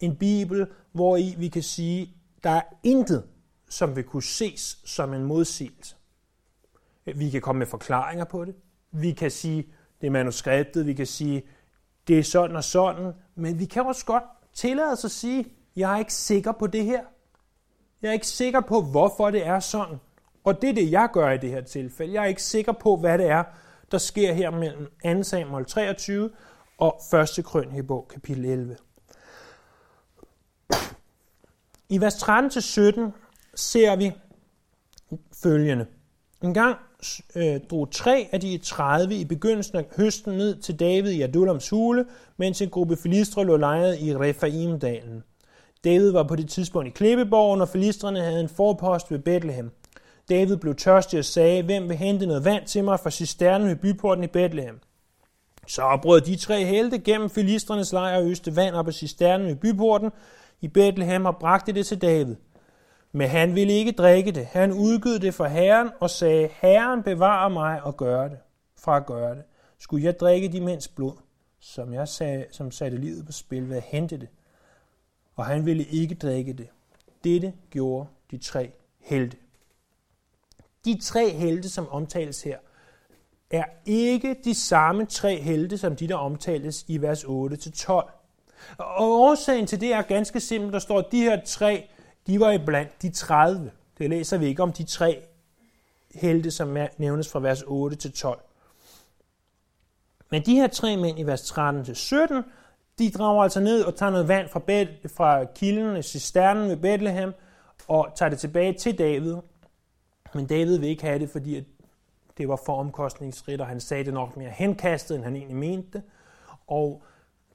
en 0.00 0.16
bibel, 0.16 0.66
hvor 0.92 1.16
i 1.16 1.34
vi 1.38 1.48
kan 1.48 1.62
sige, 1.62 2.14
der 2.44 2.50
er 2.50 2.62
intet, 2.82 3.24
som 3.68 3.96
vil 3.96 4.04
kunne 4.04 4.22
ses 4.22 4.78
som 4.84 5.14
en 5.14 5.24
modsigelse. 5.24 5.96
Vi 7.04 7.30
kan 7.30 7.40
komme 7.40 7.58
med 7.58 7.66
forklaringer 7.66 8.24
på 8.24 8.44
det. 8.44 8.54
Vi 8.90 9.12
kan 9.12 9.30
sige, 9.30 9.72
det 10.00 10.06
er 10.06 10.10
manuskriptet. 10.10 10.86
Vi 10.86 10.94
kan 10.94 11.06
sige, 11.06 11.42
det 12.08 12.18
er 12.18 12.22
sådan 12.22 12.56
og 12.56 12.64
sådan. 12.64 13.12
Men 13.34 13.58
vi 13.58 13.64
kan 13.64 13.86
også 13.86 14.06
godt 14.06 14.24
tillade 14.54 14.92
os 14.92 15.04
at 15.04 15.10
sige, 15.10 15.46
jeg 15.76 15.94
er 15.94 15.98
ikke 15.98 16.14
sikker 16.14 16.52
på 16.52 16.66
det 16.66 16.84
her. 16.84 17.04
Jeg 18.02 18.08
er 18.08 18.12
ikke 18.12 18.26
sikker 18.26 18.60
på, 18.60 18.82
hvorfor 18.82 19.30
det 19.30 19.46
er 19.46 19.60
sådan. 19.60 19.96
Og 20.44 20.62
det 20.62 20.70
er 20.70 20.74
det, 20.74 20.90
jeg 20.92 21.08
gør 21.12 21.30
i 21.30 21.38
det 21.38 21.50
her 21.50 21.60
tilfælde. 21.60 22.12
Jeg 22.12 22.22
er 22.22 22.26
ikke 22.26 22.42
sikker 22.42 22.72
på, 22.72 22.96
hvad 22.96 23.18
det 23.18 23.26
er, 23.26 23.44
der 23.90 23.98
sker 23.98 24.32
her 24.32 24.50
mellem 24.50 24.88
2 25.16 25.22
Samuel 25.22 25.64
23 25.64 26.30
og 26.78 27.00
1. 27.38 27.44
Krønhebog, 27.44 28.08
kapitel 28.08 28.44
11. 28.44 28.76
I 31.88 32.00
vers 32.00 32.22
13-17 32.22 32.26
ser 33.54 33.96
vi 33.96 34.12
følgende. 35.42 35.86
En 36.42 36.54
gang 36.54 36.76
øh, 37.36 37.60
drog 37.70 37.90
tre 37.90 38.28
af 38.32 38.40
de 38.40 38.58
30 38.58 39.14
i 39.14 39.24
begyndelsen 39.24 39.76
af 39.78 39.86
høsten 39.96 40.32
ned 40.36 40.60
til 40.60 40.80
David 40.80 41.10
i 41.10 41.22
Adullams 41.22 41.68
hule, 41.68 42.06
mens 42.36 42.62
en 42.62 42.70
gruppe 42.70 42.96
filistre 42.96 43.44
lå 43.44 43.56
lejret 43.56 43.98
i 44.00 44.16
Refaimdalen. 44.16 45.22
David 45.84 46.10
var 46.10 46.22
på 46.22 46.36
det 46.36 46.48
tidspunkt 46.48 46.88
i 46.88 46.90
Klippeborgen, 46.90 47.60
og 47.60 47.68
filistrene 47.68 48.20
havde 48.20 48.40
en 48.40 48.48
forpost 48.48 49.10
ved 49.10 49.18
Bethlehem. 49.18 49.70
David 50.28 50.56
blev 50.56 50.74
tørstig 50.74 51.18
og 51.18 51.24
sagde, 51.24 51.62
hvem 51.62 51.88
vil 51.88 51.96
hente 51.96 52.26
noget 52.26 52.44
vand 52.44 52.66
til 52.66 52.84
mig 52.84 53.00
fra 53.00 53.10
cisternen 53.10 53.68
ved 53.68 53.76
byporten 53.76 54.24
i 54.24 54.26
Bethlehem? 54.26 54.80
Så 55.66 55.98
brød 56.02 56.20
de 56.20 56.36
tre 56.36 56.64
helte 56.64 56.98
gennem 56.98 57.30
filistrenes 57.30 57.92
lejr 57.92 58.16
og 58.16 58.30
øste 58.30 58.56
vand 58.56 58.74
op 58.74 58.88
af 58.88 58.94
cisternen 58.94 59.46
ved 59.46 59.56
byporten 59.56 60.10
i 60.60 60.68
Bethlehem 60.68 61.26
og 61.26 61.36
bragte 61.36 61.72
det 61.72 61.86
til 61.86 62.02
David. 62.02 62.36
Men 63.12 63.28
han 63.28 63.54
ville 63.54 63.72
ikke 63.72 63.92
drikke 63.92 64.32
det. 64.32 64.46
Han 64.46 64.72
udgød 64.72 65.18
det 65.18 65.34
for 65.34 65.44
Herren 65.44 65.90
og 66.00 66.10
sagde, 66.10 66.48
Herren 66.52 67.02
bevarer 67.02 67.48
mig 67.48 67.82
og 67.82 67.96
gør 67.96 68.28
det, 68.28 68.38
fra 68.78 68.96
at 68.96 69.06
gøre 69.06 69.34
det. 69.34 69.42
Skulle 69.78 70.04
jeg 70.04 70.20
drikke 70.20 70.48
de 70.48 70.60
mænds 70.60 70.88
blod, 70.88 71.16
som 71.60 71.94
jeg 71.94 72.08
sagde, 72.08 72.44
som 72.50 72.70
satte 72.70 72.96
livet 72.96 73.26
på 73.26 73.32
spil 73.32 73.68
ved 73.68 73.76
at 73.76 73.82
hente 73.82 74.16
det? 74.16 74.28
Og 75.40 75.46
han 75.46 75.66
ville 75.66 75.84
ikke 75.84 76.14
drikke 76.14 76.52
det. 76.52 76.68
Dette 77.24 77.52
gjorde 77.70 78.08
de 78.30 78.38
tre 78.38 78.72
helte. 78.98 79.36
De 80.84 81.00
tre 81.00 81.30
helte, 81.30 81.68
som 81.68 81.88
omtales 81.88 82.42
her, 82.42 82.58
er 83.50 83.64
ikke 83.86 84.36
de 84.44 84.54
samme 84.54 85.06
tre 85.06 85.40
helte, 85.40 85.78
som 85.78 85.96
de, 85.96 86.08
der 86.08 86.16
omtales 86.16 86.84
i 86.88 87.02
vers 87.02 87.24
8-12. 87.24 87.90
Og 88.78 89.20
årsagen 89.20 89.66
til 89.66 89.80
det 89.80 89.92
er 89.92 90.02
ganske 90.02 90.40
simpelt. 90.40 90.72
Der 90.72 90.78
står, 90.78 90.98
at 90.98 91.06
de 91.12 91.20
her 91.20 91.40
tre, 91.44 91.88
de 92.26 92.40
var 92.40 92.50
iblandt 92.50 93.02
de 93.02 93.10
30. 93.10 93.70
Det 93.98 94.10
læser 94.10 94.38
vi 94.38 94.46
ikke 94.46 94.62
om 94.62 94.72
de 94.72 94.84
tre 94.84 95.22
helte, 96.14 96.50
som 96.50 96.76
nævnes 96.98 97.28
fra 97.28 97.40
vers 97.40 97.62
8 97.62 97.96
til 97.96 98.12
12. 98.12 98.40
Men 100.30 100.46
de 100.46 100.54
her 100.54 100.66
tre 100.66 100.96
mænd 100.96 101.18
i 101.18 101.22
vers 101.22 101.42
13 101.42 101.84
til 101.84 101.96
17, 101.96 102.44
de 103.00 103.10
drager 103.10 103.42
altså 103.42 103.60
ned 103.60 103.82
og 103.82 103.96
tager 103.96 104.10
noget 104.10 104.28
vand 104.28 104.48
fra, 104.48 104.60
bed, 104.66 105.08
fra 105.16 105.44
kilden, 105.44 106.02
cisternen 106.02 106.68
ved 106.68 106.76
Bethlehem, 106.76 107.32
og 107.88 108.12
tager 108.16 108.30
det 108.30 108.38
tilbage 108.38 108.72
til 108.72 108.98
David. 108.98 109.36
Men 110.34 110.46
David 110.46 110.78
vil 110.78 110.88
ikke 110.88 111.02
have 111.02 111.18
det, 111.18 111.30
fordi 111.30 111.64
det 112.38 112.48
var 112.48 112.60
for 112.66 112.80
omkostningsrigt, 112.80 113.60
og 113.60 113.66
han 113.66 113.80
sagde 113.80 114.04
det 114.04 114.14
nok 114.14 114.36
mere 114.36 114.50
henkastet, 114.50 115.14
end 115.16 115.24
han 115.24 115.36
egentlig 115.36 115.56
mente 115.56 115.88
det. 115.92 116.02
Og 116.66 117.02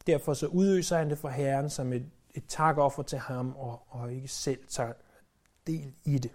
derfor 0.08 0.34
så 0.34 0.48
udøser 0.48 0.98
han 0.98 1.10
det 1.10 1.18
for 1.18 1.30
Herren 1.30 1.70
som 1.70 1.94
et, 1.94 2.06
et 2.34 2.44
takoffer 2.48 3.04
til 3.04 3.18
ham, 3.18 3.56
og, 3.58 3.82
og 3.90 4.14
ikke 4.14 4.28
selv 4.28 4.60
tager 4.70 4.94
del 5.68 5.94
i 6.04 6.18
det. 6.18 6.32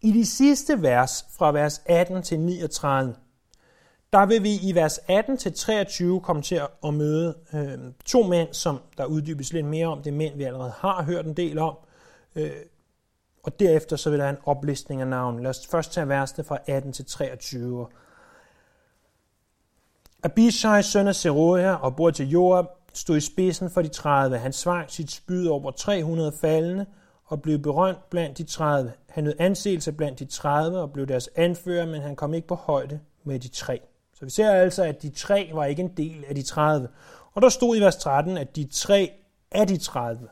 I 0.00 0.12
de 0.12 0.26
sidste 0.26 0.82
vers, 0.82 1.26
fra 1.38 1.52
vers 1.52 1.82
18 1.86 2.22
til 2.22 2.40
39, 2.40 3.14
der 4.12 4.26
vil 4.26 4.42
vi 4.42 4.54
i 4.62 4.74
vers 4.74 5.00
18 5.08 5.36
til 5.36 5.52
23 5.52 6.20
komme 6.20 6.42
til 6.42 6.60
at 6.84 6.94
møde 6.94 7.34
øh, 7.54 7.78
to 8.04 8.22
mænd, 8.22 8.48
som 8.52 8.80
der 8.98 9.04
uddybes 9.04 9.52
lidt 9.52 9.66
mere 9.66 9.86
om. 9.86 10.02
Det 10.02 10.12
mænd, 10.12 10.36
vi 10.36 10.44
allerede 10.44 10.72
har 10.76 11.02
hørt 11.02 11.26
en 11.26 11.34
del 11.34 11.58
om. 11.58 11.76
Øh, 12.36 12.50
og 13.42 13.60
derefter 13.60 13.96
så 13.96 14.10
vil 14.10 14.18
der 14.18 14.30
en 14.30 14.36
oplistning 14.44 15.00
af 15.00 15.06
navn. 15.06 15.42
Lad 15.42 15.50
os 15.50 15.66
først 15.66 15.92
tage 15.92 16.08
versene 16.08 16.44
fra 16.44 16.58
18 16.66 16.92
til 16.92 17.04
23. 17.04 17.86
Abishai, 20.22 20.82
søn 20.82 21.08
af 21.08 21.14
Zeruja 21.14 21.74
og 21.74 21.96
bror 21.96 22.10
til 22.10 22.28
Joab, 22.28 22.66
stod 22.92 23.16
i 23.16 23.20
spidsen 23.20 23.70
for 23.70 23.82
de 23.82 23.88
30. 23.88 24.38
Han 24.38 24.52
svang 24.52 24.90
sit 24.90 25.10
spyd 25.10 25.46
over 25.46 25.70
300 25.70 26.32
faldende 26.40 26.86
og 27.24 27.42
blev 27.42 27.58
berømt 27.58 28.10
blandt 28.10 28.38
de 28.38 28.44
30. 28.44 28.92
Han 29.08 29.24
nød 29.24 29.34
anseelse 29.38 29.92
blandt 29.92 30.18
de 30.18 30.24
30 30.24 30.78
og 30.78 30.92
blev 30.92 31.06
deres 31.06 31.30
anfører, 31.36 31.86
men 31.86 32.02
han 32.02 32.16
kom 32.16 32.34
ikke 32.34 32.48
på 32.48 32.54
højde 32.54 33.00
med 33.24 33.38
de 33.38 33.48
tre. 33.48 33.80
Så 34.22 34.26
vi 34.26 34.30
ser 34.30 34.50
altså, 34.50 34.84
at 34.84 35.02
de 35.02 35.10
tre 35.10 35.50
var 35.52 35.64
ikke 35.64 35.82
en 35.82 35.96
del 35.96 36.24
af 36.28 36.34
de 36.34 36.42
30. 36.42 36.88
Og 37.32 37.42
der 37.42 37.48
stod 37.48 37.76
i 37.76 37.80
vers 37.80 37.96
13, 37.96 38.38
at 38.38 38.56
de 38.56 38.64
tre 38.64 39.12
af 39.50 39.66
de 39.66 39.76
30. 39.76 40.28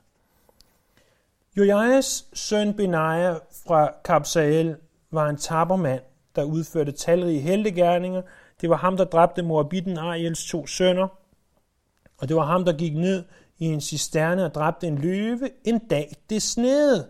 Joias 1.56 2.26
søn 2.32 2.74
Benaja 2.74 3.34
fra 3.66 3.92
Kapsael 4.04 4.76
var 5.10 5.28
en 5.28 5.36
tabermand, 5.36 6.02
der 6.36 6.42
udførte 6.42 6.92
talrige 6.92 7.40
heldegærninger. 7.40 8.22
Det 8.60 8.70
var 8.70 8.76
ham, 8.76 8.96
der 8.96 9.04
dræbte 9.04 9.42
Moabiten 9.42 9.98
Ariels 9.98 10.46
to 10.46 10.66
sønner. 10.66 11.08
Og 12.18 12.28
det 12.28 12.36
var 12.36 12.44
ham, 12.44 12.64
der 12.64 12.72
gik 12.72 12.94
ned 12.94 13.24
i 13.58 13.64
en 13.64 13.80
cisterne 13.80 14.44
og 14.44 14.54
dræbte 14.54 14.86
en 14.86 14.98
løve 14.98 15.50
en 15.64 15.78
dag 15.78 16.16
det 16.30 16.42
snede. 16.42 17.06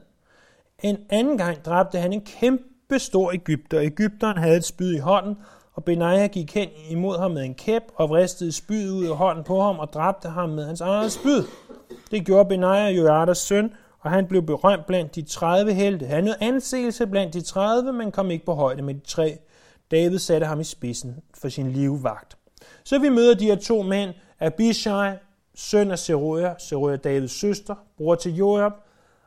En 0.82 0.98
anden 1.10 1.38
gang 1.38 1.64
dræbte 1.64 1.98
han 1.98 2.12
en 2.12 2.24
kæmpe 2.24 2.98
stor 2.98 3.32
Ægypter. 3.32 3.80
Ægypteren 3.80 4.38
havde 4.38 4.56
et 4.56 4.64
spyd 4.64 4.94
i 4.94 4.98
hånden, 4.98 5.36
og 5.80 5.84
Benaja 5.84 6.26
gik 6.26 6.54
hen 6.54 6.68
imod 6.90 7.18
ham 7.18 7.30
med 7.30 7.42
en 7.42 7.54
kæp 7.54 7.82
og 7.94 8.08
vristede 8.08 8.52
spyd 8.52 8.90
ud 8.90 9.06
af 9.06 9.16
hånden 9.16 9.44
på 9.44 9.62
ham 9.62 9.78
og 9.78 9.92
dræbte 9.92 10.28
ham 10.28 10.48
med 10.48 10.66
hans 10.66 10.80
eget 10.80 11.12
spyd. 11.12 11.42
Det 12.10 12.26
gjorde 12.26 12.48
Benaja, 12.48 12.88
Jojadas 12.90 13.38
søn, 13.38 13.72
og 14.00 14.10
han 14.10 14.26
blev 14.26 14.42
berømt 14.42 14.86
blandt 14.86 15.14
de 15.14 15.22
30 15.22 15.72
helte. 15.72 16.06
Han 16.06 16.24
nød 16.24 16.34
anseelse 16.40 17.06
blandt 17.06 17.34
de 17.34 17.40
30, 17.40 17.92
men 17.92 18.12
kom 18.12 18.30
ikke 18.30 18.44
på 18.44 18.54
højde 18.54 18.82
med 18.82 18.94
de 18.94 19.00
tre. 19.00 19.38
David 19.90 20.18
satte 20.18 20.46
ham 20.46 20.60
i 20.60 20.64
spidsen 20.64 21.16
for 21.34 21.48
sin 21.48 21.72
livvagt. 21.72 22.36
Så 22.84 22.98
vi 22.98 23.08
møder 23.08 23.34
de 23.34 23.44
her 23.44 23.56
to 23.56 23.82
mænd, 23.82 24.10
Abishai, 24.40 25.12
søn 25.54 25.90
af 25.90 25.98
Seruja, 25.98 26.54
Seruja 26.58 26.96
Davids 26.96 27.40
søster, 27.40 27.74
bror 27.96 28.14
til 28.14 28.36
Joab, 28.36 28.72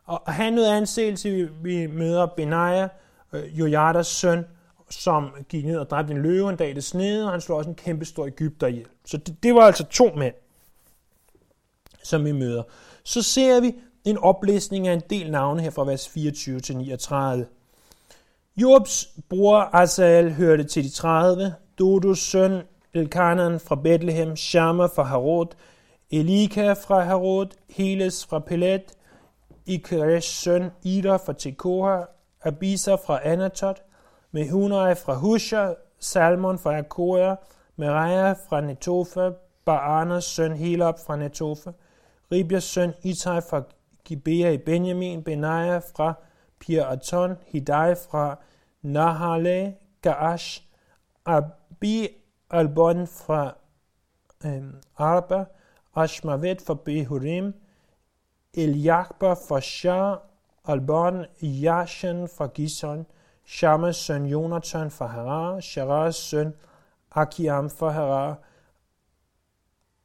og 0.05 0.33
han 0.33 0.53
nød 0.53 0.65
anseelse, 0.65 1.49
vi 1.63 1.87
møder 1.87 2.25
Benaja, 2.25 2.87
øh, 3.33 3.59
Jojadas 3.59 4.07
søn, 4.07 4.45
som 4.93 5.29
gik 5.49 5.65
ned 5.65 5.77
og 5.77 5.89
dræbte 5.89 6.13
en 6.13 6.21
løve 6.21 6.49
en 6.49 6.56
dag 6.56 6.75
det 6.75 6.84
snede, 6.84 7.25
og 7.25 7.32
han 7.32 7.41
slog 7.41 7.58
også 7.58 7.69
en 7.69 7.75
kæmpe 7.75 8.06
stor 8.06 8.25
Ægypter 8.25 8.67
ihjel. 8.67 8.88
Så 9.06 9.17
det, 9.17 9.43
det 9.43 9.56
var 9.56 9.62
altså 9.62 9.86
to 9.86 10.12
mænd, 10.15 10.34
som 12.03 12.25
vi 12.25 12.32
møder. 12.32 12.63
Så 13.03 13.21
ser 13.21 13.62
vi 13.62 13.75
en 14.03 14.17
oplæsning 14.17 14.88
af 14.88 14.93
en 14.93 15.01
del 15.10 15.32
navne 15.32 15.62
her 15.62 15.69
fra 15.69 15.84
vers 15.86 16.10
24 16.10 16.60
til 16.60 16.77
39. 16.77 17.45
Jobs 18.58 19.08
bror 19.29 19.75
Asael 19.75 20.34
hørte 20.34 20.63
til 20.63 20.84
de 20.84 20.89
30, 20.89 21.53
Dodos 21.79 22.19
søn 22.19 22.62
Elkanan 22.93 23.60
fra 23.60 23.75
Bethlehem, 23.75 24.36
Shama 24.36 24.86
fra 24.86 25.03
Harod, 25.03 25.47
Elika 26.12 26.73
fra 26.73 27.03
Harod, 27.03 27.47
Heles 27.69 28.25
fra 28.25 28.39
Pelet, 28.39 28.93
Ikeresh 29.65 30.29
søn 30.29 30.71
Ida 30.84 31.15
fra 31.15 31.34
Tekoa, 31.34 32.06
Abisa 32.43 32.95
fra 32.95 33.19
Anatot, 33.23 33.82
Mehunai 34.34 34.96
fra 34.96 35.13
Husha, 35.13 35.76
Salmon 36.00 36.58
fra 36.58 36.78
Akoya, 36.78 37.36
Meraja 37.78 38.34
fra 38.34 38.62
Netofa, 38.62 39.32
Baanas 39.65 40.24
søn 40.24 40.56
Helop 40.56 41.00
fra 41.00 41.15
Netofa, 41.15 41.72
Ribjas 42.32 42.63
søn 42.63 42.93
Itai 43.04 43.41
fra 43.41 43.62
Gibea 44.06 44.52
i 44.52 44.58
Benjamin, 44.58 45.24
Benaja 45.24 45.78
fra 45.78 46.13
Pir-Aton, 46.60 47.38
Hidai 47.46 47.96
fra 47.96 48.38
Nahale, 48.82 49.76
Gaash, 50.02 50.62
Abi 51.26 52.08
Albon 52.50 53.08
fra 53.08 53.56
øhm, 54.46 54.82
Arba, 54.98 55.46
Ashmavet 55.96 56.62
fra 56.62 56.74
Behurim, 56.74 57.54
Eliakba 58.54 59.34
fra 59.34 59.62
Shah, 59.62 60.17
Albon, 60.65 61.26
Yashan 61.41 62.28
fra 62.28 62.48
Gison, 62.48 63.06
Shamas 63.45 63.95
søn 63.95 64.25
Jonathan 64.25 64.91
fra 64.91 65.08
Harar, 65.08 65.60
Sharas 65.62 66.15
søn 66.15 66.53
Akiam 67.12 67.69
fra 67.69 67.89
Harar, 67.89 68.36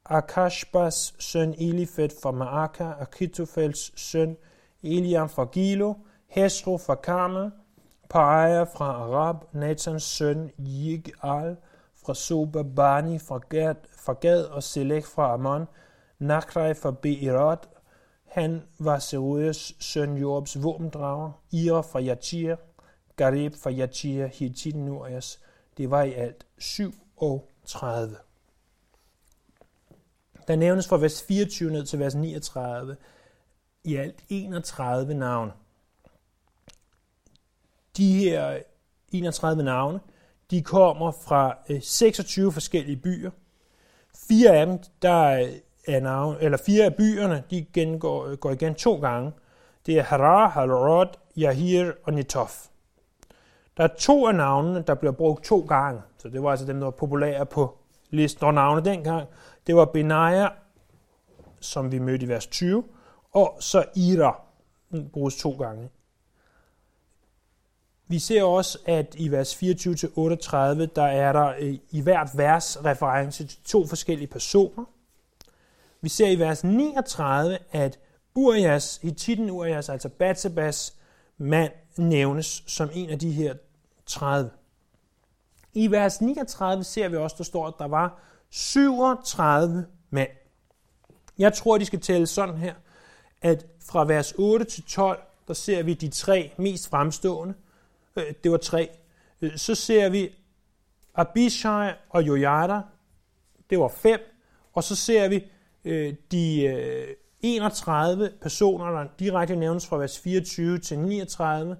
Akashbas 0.05 1.13
søn 1.19 1.53
Elifet 1.57 2.13
fra 2.21 2.31
Maaka, 2.31 2.91
Akitofels 2.99 3.91
søn 3.95 4.37
Eliam 4.83 5.29
fra 5.29 5.45
Gilo, 5.45 5.93
Hesro 6.27 6.77
fra 6.77 6.95
Karmel, 6.95 7.51
Paaya 8.09 8.63
fra 8.63 8.85
Arab, 8.85 9.35
Nathans 9.53 10.03
søn 10.03 10.51
Yigal 10.57 11.57
fra 12.05 12.13
Soba, 12.13 12.63
Bani 12.63 13.19
fra 13.19 13.39
Gad, 13.49 13.75
fra 13.97 14.13
Gad 14.13 14.43
og 14.43 14.63
Selek 14.63 15.05
fra 15.05 15.33
Ammon, 15.33 15.67
Nakrai 16.19 16.73
fra 16.73 16.91
Beirot, 16.91 17.69
han 18.25 18.61
var 18.79 18.99
Serujas 18.99 19.73
søn 19.79 20.17
Jorbs 20.17 20.63
våbendrager, 20.63 21.31
Ira 21.51 21.81
fra 21.81 21.99
Yatir, 22.01 22.55
Gareb 23.19 23.55
fra 23.55 23.71
Yatir, 23.71 24.27
Hittit 24.27 24.75
Det 25.77 25.91
var 25.91 26.03
i 26.03 26.13
alt 26.13 26.45
37. 26.57 28.15
Der 30.47 30.55
nævnes 30.55 30.87
fra 30.87 30.97
vers 30.97 31.23
24 31.23 31.71
ned 31.71 31.85
til 31.85 31.99
vers 31.99 32.15
39 32.15 32.97
i 33.83 33.95
alt 33.95 34.23
31 34.29 35.13
navne. 35.13 35.51
de 37.97 38.13
her 38.13 38.59
31 39.11 39.63
navne, 39.63 39.99
de 40.51 40.61
kommer 40.61 41.11
fra 41.11 41.57
øh, 41.69 41.81
26 41.81 42.51
forskellige 42.51 42.97
byer. 42.97 43.31
Fire 44.15 44.49
af 44.49 44.65
dem, 44.65 44.79
der 45.01 45.47
er 45.87 45.99
navn, 45.99 46.37
eller 46.41 46.57
fire 46.57 46.85
af 46.85 46.95
byerne, 46.95 47.43
de 47.49 47.65
gengår, 47.73 48.25
øh, 48.25 48.37
går 48.37 48.51
igen 48.51 48.75
to 48.75 48.99
gange. 48.99 49.31
Det 49.85 49.97
er 49.97 50.03
Harar, 50.03 50.49
Halarot, 50.49 51.19
Yahir 51.37 51.91
og 52.03 52.13
Netof. 52.13 52.69
Der 53.79 53.85
er 53.85 53.95
to 53.99 54.27
af 54.27 54.35
navnene, 54.35 54.83
der 54.87 54.95
bliver 54.95 55.11
brugt 55.11 55.43
to 55.43 55.59
gange. 55.59 56.01
Så 56.17 56.29
det 56.29 56.43
var 56.43 56.51
altså 56.51 56.65
dem, 56.65 56.77
der 56.77 56.83
var 56.83 56.91
populære 56.91 57.45
på 57.45 57.77
listen 58.09 58.43
over 58.43 58.53
navne 58.53 58.85
dengang. 58.85 59.27
Det 59.67 59.75
var 59.75 59.85
Benaja, 59.85 60.47
som 61.59 61.91
vi 61.91 61.99
mødte 61.99 62.25
i 62.25 62.29
vers 62.29 62.47
20, 62.47 62.83
og 63.31 63.57
så 63.59 63.85
Ira, 63.95 64.41
den 64.91 65.09
bruges 65.09 65.35
to 65.35 65.51
gange. 65.51 65.89
Vi 68.07 68.19
ser 68.19 68.43
også, 68.43 68.79
at 68.85 69.15
i 69.17 69.31
vers 69.31 69.63
24-38, 69.63 69.65
der 70.95 71.03
er 71.03 71.33
der 71.33 71.53
øh, 71.59 71.77
i 71.89 72.01
hvert 72.01 72.29
vers 72.35 72.85
reference 72.85 73.47
til 73.47 73.63
to 73.63 73.87
forskellige 73.87 74.27
personer. 74.27 74.85
Vi 76.01 76.09
ser 76.09 76.27
i 76.27 76.39
vers 76.39 76.63
39, 76.63 77.57
at 77.71 77.99
Urias, 78.35 78.99
i 79.03 79.11
titlen 79.11 79.49
Urias, 79.49 79.89
altså 79.89 80.09
Batsabas 80.09 80.95
mand, 81.37 81.71
nævnes 81.97 82.63
som 82.67 82.89
en 82.93 83.09
af 83.09 83.19
de 83.19 83.31
her 83.31 83.53
30. 84.09 84.51
I 85.73 85.91
vers 85.91 86.21
39 86.21 86.83
ser 86.83 87.09
vi 87.09 87.17
også, 87.17 87.35
der 87.37 87.43
står, 87.43 87.67
at 87.67 87.73
der 87.79 87.87
var 87.87 88.19
37 88.49 89.85
mænd. 90.09 90.29
Jeg 91.37 91.53
tror, 91.53 91.77
de 91.77 91.85
skal 91.85 92.01
tælle 92.01 92.27
sådan 92.27 92.57
her, 92.57 92.73
at 93.41 93.65
fra 93.89 94.05
vers 94.05 94.33
8 94.37 94.65
til 94.65 94.83
12, 94.83 95.19
der 95.47 95.53
ser 95.53 95.83
vi 95.83 95.93
de 95.93 96.09
tre 96.09 96.51
mest 96.57 96.89
fremstående. 96.89 97.53
Øh, 98.15 98.33
det 98.43 98.51
var 98.51 98.57
tre. 98.57 98.89
Øh, 99.41 99.57
så 99.57 99.75
ser 99.75 100.09
vi 100.09 100.29
Abishai 101.15 101.93
og 102.09 102.27
Jojada. 102.27 102.81
Det 103.69 103.79
var 103.79 103.87
fem. 103.87 104.19
Og 104.73 104.83
så 104.83 104.95
ser 104.95 105.27
vi 105.27 105.43
øh, 105.85 106.13
de 106.31 107.15
31 107.41 108.31
personer, 108.41 108.91
der 108.91 109.05
direkte 109.19 109.55
nævnes 109.55 109.87
fra 109.87 109.97
vers 109.97 110.19
24 110.19 110.79
til 110.79 110.99
39 110.99 111.77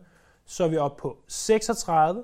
så 0.49 0.63
er 0.63 0.67
vi 0.67 0.77
oppe 0.77 1.01
på 1.01 1.17
36. 1.27 2.23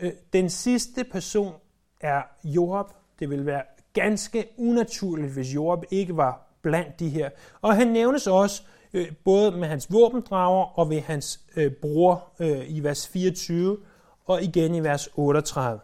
Øh, 0.00 0.12
den 0.32 0.50
sidste 0.50 1.04
person 1.04 1.54
er 2.00 2.22
Joab. 2.44 2.86
Det 3.18 3.30
vil 3.30 3.46
være 3.46 3.62
ganske 3.92 4.48
unaturligt, 4.58 5.32
hvis 5.32 5.54
Joab 5.54 5.84
ikke 5.90 6.16
var 6.16 6.46
blandt 6.62 7.00
de 7.00 7.08
her. 7.08 7.30
Og 7.60 7.76
han 7.76 7.86
nævnes 7.86 8.26
også 8.26 8.62
øh, 8.92 9.12
både 9.24 9.50
med 9.50 9.68
hans 9.68 9.92
våbendrager 9.92 10.78
og 10.78 10.90
ved 10.90 11.00
hans 11.00 11.40
øh, 11.56 11.72
bror 11.72 12.32
øh, 12.40 12.70
i 12.70 12.80
vers 12.80 13.08
24 13.08 13.78
og 14.24 14.42
igen 14.42 14.74
i 14.74 14.80
vers 14.80 15.08
38. 15.14 15.80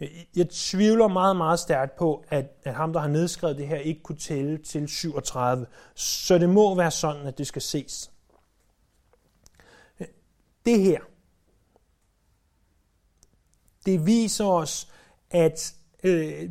Øh, 0.00 0.08
jeg 0.36 0.48
tvivler 0.50 1.08
meget, 1.08 1.36
meget 1.36 1.58
stærkt 1.58 1.96
på, 1.96 2.24
at, 2.28 2.44
at 2.64 2.74
ham, 2.74 2.92
der 2.92 3.00
har 3.00 3.08
nedskrevet 3.08 3.56
det 3.56 3.68
her, 3.68 3.76
ikke 3.76 4.02
kunne 4.02 4.18
tælle 4.18 4.58
til 4.58 4.88
37. 4.88 5.66
Så 5.94 6.38
det 6.38 6.48
må 6.48 6.74
være 6.74 6.90
sådan, 6.90 7.26
at 7.26 7.38
det 7.38 7.46
skal 7.46 7.62
ses 7.62 8.10
det 10.66 10.80
her, 10.80 11.00
det 13.86 14.06
viser 14.06 14.44
os, 14.44 14.92
at 15.30 15.74
øh, 16.04 16.50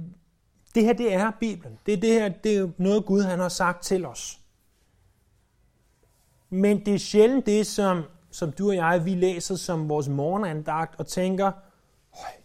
det 0.75 0.83
her, 0.83 0.93
det 0.93 1.13
er 1.13 1.31
Bibelen. 1.39 1.79
Det, 1.85 1.93
er 1.93 1.97
det 1.97 2.13
her, 2.13 2.29
det 2.29 2.57
er 2.57 2.69
noget 2.77 3.05
Gud, 3.05 3.21
han 3.21 3.39
har 3.39 3.49
sagt 3.49 3.83
til 3.83 4.05
os. 4.05 4.39
Men 6.49 6.85
det 6.85 6.93
er 6.93 6.97
sjældent 6.97 7.45
det, 7.45 7.67
som, 7.67 8.03
som 8.31 8.51
du 8.51 8.69
og 8.69 8.75
jeg, 8.75 9.05
vi 9.05 9.15
læser 9.15 9.55
som 9.55 9.89
vores 9.89 10.07
morgenandagt 10.07 10.99
og 10.99 11.07
tænker, 11.07 11.51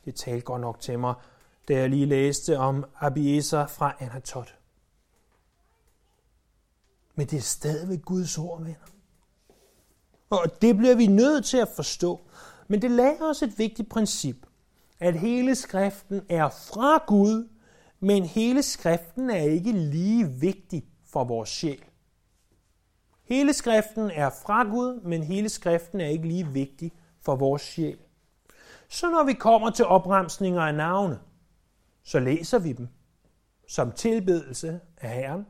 det 0.05 0.15
talte 0.15 0.45
godt 0.45 0.61
nok 0.61 0.81
til 0.81 0.99
mig, 0.99 1.15
da 1.69 1.75
jeg 1.79 1.91
lige 1.91 2.07
læste 2.07 2.59
om 2.59 2.85
Abiezer 3.01 3.67
fra 3.67 3.97
Anatot. 3.99 4.55
Men 7.15 7.27
det 7.27 7.37
er 7.37 7.43
stadigvæk 7.43 8.03
Guds 8.03 8.39
ord, 8.39 8.63
venner. 8.63 8.90
Og 10.31 10.63
det 10.63 10.77
bliver 10.77 10.95
vi 10.95 11.07
nødt 11.07 11.45
til 11.45 11.57
at 11.57 11.69
forstå. 11.69 12.21
Men 12.69 12.83
det 12.83 12.91
lærer 12.91 13.31
os 13.31 13.43
et 13.43 13.59
vigtigt 13.59 13.89
princip, 13.89 14.47
at 15.01 15.21
hele 15.21 15.55
skriften 15.55 16.23
er 16.29 16.49
fra 16.49 17.05
Gud, 17.07 17.49
men 18.01 18.25
hele 18.25 18.63
skriften 18.63 19.31
er 19.31 19.43
ikke 19.43 19.73
lige 19.73 20.29
vigtig 20.29 20.85
for 21.07 21.25
vores 21.25 21.49
sjæl. 21.49 21.85
Hele 23.25 23.53
skriften 23.53 24.11
er 24.11 24.31
fra 24.31 24.63
Gud, 24.63 25.01
men 25.01 25.23
hele 25.23 25.49
skriften 25.49 26.01
er 26.01 26.07
ikke 26.07 26.29
lige 26.29 26.49
vigtig 26.49 26.93
for 27.21 27.37
vores 27.37 27.63
sjæl. 27.63 27.99
Så 28.89 29.11
når 29.11 29.25
vi 29.25 29.33
kommer 29.33 29.71
til 29.71 29.85
opremsninger 29.85 30.63
af 30.63 30.75
navne, 30.75 31.19
så 32.03 32.21
læser 32.21 32.59
vi 32.59 32.73
dem 32.73 32.89
som 33.69 33.93
tilbedelse 33.93 34.81
af 34.97 35.11
Herren. 35.11 35.47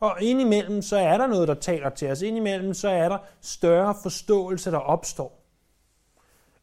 Og 0.00 0.22
indimellem 0.22 0.82
så 0.82 0.96
er 0.96 1.18
der 1.18 1.26
noget, 1.26 1.48
der 1.48 1.54
taler 1.54 1.90
til 1.90 2.10
os. 2.10 2.22
Indimellem 2.22 2.74
så 2.74 2.88
er 2.88 3.08
der 3.08 3.18
større 3.40 3.94
forståelse, 4.02 4.70
der 4.70 4.78
opstår. 4.78 5.42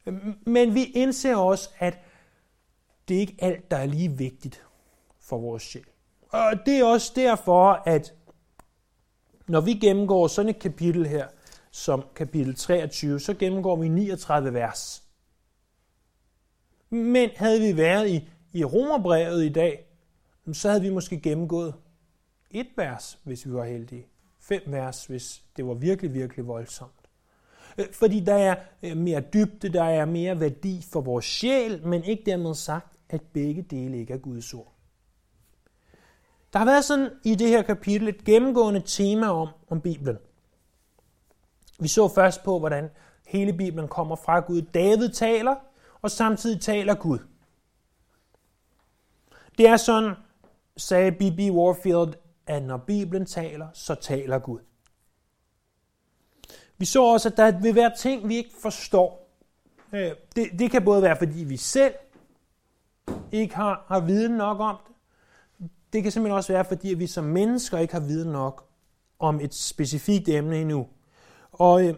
Øhm, 0.06 0.36
men 0.46 0.76
vi 0.76 0.84
indser 0.84 1.36
også, 1.36 1.70
at 1.80 2.00
det 3.08 3.16
er 3.16 3.20
ikke 3.20 3.36
alt, 3.40 3.72
der 3.72 3.78
er 3.78 3.86
lige 3.86 4.12
vigtigt 4.12 4.64
for 5.20 5.38
vores 5.38 5.64
sjæl. 5.64 5.86
Og 6.30 6.54
det 6.66 6.80
er 6.80 6.86
også 6.86 7.12
derfor, 7.16 7.72
at 7.86 8.14
når 9.48 9.62
vi 9.62 9.74
gennemgår 9.74 10.28
sådan 10.28 10.50
et 10.50 10.60
kapitel 10.60 11.08
her, 11.08 11.28
som 11.72 12.04
kapitel 12.16 12.56
23, 12.56 13.20
så 13.20 13.34
gennemgår 13.34 13.76
vi 13.76 13.88
39 13.88 14.54
vers. 14.54 15.04
Men 16.90 17.30
havde 17.36 17.62
vi 17.62 17.78
været 17.78 18.10
i, 18.10 18.30
i 18.54 18.64
Romerbrevet 18.64 19.46
i 19.46 19.50
dag, 19.50 19.86
så 20.54 20.70
havde 20.70 20.82
vi 20.82 20.90
måske 20.90 21.20
gennemgået 21.20 21.74
et 22.54 22.68
vers, 22.76 23.20
hvis 23.24 23.46
vi 23.46 23.54
var 23.54 23.64
heldige. 23.64 24.08
Fem 24.40 24.62
vers, 24.66 25.06
hvis 25.06 25.44
det 25.58 25.68
var 25.68 25.74
virkelig, 25.74 26.14
virkelig 26.14 26.48
voldsomt. 26.48 26.92
Øh, 27.78 27.86
fordi 27.94 28.20
der 28.20 28.34
er 28.34 28.56
øh, 28.84 28.98
mere 28.98 29.22
dybde, 29.34 29.70
der 29.70 29.84
er 29.84 30.06
mere 30.06 30.40
værdi 30.40 30.86
for 30.92 31.02
vores 31.02 31.26
sjæl, 31.26 31.88
men 31.88 32.04
ikke 32.04 32.24
dermed 32.26 32.56
sagt, 32.56 32.98
at 33.10 33.22
begge 33.22 33.62
dele 33.62 33.98
ikke 33.98 34.14
er 34.14 34.18
Guds 34.18 34.54
ord. 34.54 34.74
Der 36.54 36.60
har 36.60 36.66
været 36.66 36.86
sådan 36.86 37.10
i 37.24 37.36
det 37.36 37.50
her 37.50 37.62
kapitel 37.62 38.08
et 38.08 38.24
gennemgående 38.26 38.82
tema 38.86 39.28
om, 39.28 39.48
om 39.70 39.82
Bibelen. 39.82 40.18
Vi 41.80 41.88
så 41.88 42.08
først 42.08 42.44
på, 42.44 42.60
hvordan 42.60 42.90
hele 43.28 43.54
Bibelen 43.54 43.88
kommer 43.88 44.16
fra 44.16 44.40
Gud. 44.40 44.62
David 44.62 45.10
taler, 45.10 45.56
og 46.02 46.12
samtidig 46.12 46.62
taler 46.62 46.96
Gud. 46.96 47.20
Det 49.58 49.68
er 49.68 49.78
sådan, 49.78 50.14
sagde 50.78 51.12
B.B. 51.12 51.40
Warfield, 51.40 52.14
at 52.48 52.64
når 52.64 52.78
Bibelen 52.78 53.26
taler, 53.26 53.68
så 53.74 53.96
taler 53.96 54.40
Gud. 54.40 54.60
Vi 56.78 56.86
så 56.86 57.04
også, 57.04 57.30
at 57.30 57.38
der 57.38 57.62
vil 57.62 57.76
være 57.76 57.92
ting, 57.98 58.30
vi 58.30 58.36
ikke 58.36 58.54
forstår. 58.62 59.30
Øh, 59.94 60.12
det, 60.36 60.50
det 60.60 60.72
kan 60.72 60.86
både 60.86 61.02
være, 61.02 61.18
fordi 61.18 61.44
vi 61.44 61.58
selv 61.58 61.94
ikke 63.32 63.56
har, 63.56 63.86
har 63.88 64.00
viden 64.00 64.32
nok 64.32 64.60
om 64.60 64.78
det. 64.88 64.96
Det 65.94 66.04
kan 66.04 66.12
simpelthen 66.12 66.38
også 66.38 66.54
være, 66.54 66.66
fordi 66.66 66.94
vi 66.94 67.08
som 67.08 67.24
mennesker 67.24 67.78
ikke 67.78 67.94
har 67.94 68.02
viden 68.02 68.32
nok 68.32 68.66
om 69.20 69.40
et 69.40 69.54
specifikt 69.54 70.30
emne 70.30 70.62
endnu. 70.62 70.88
Og 71.52 71.88
øh, 71.88 71.94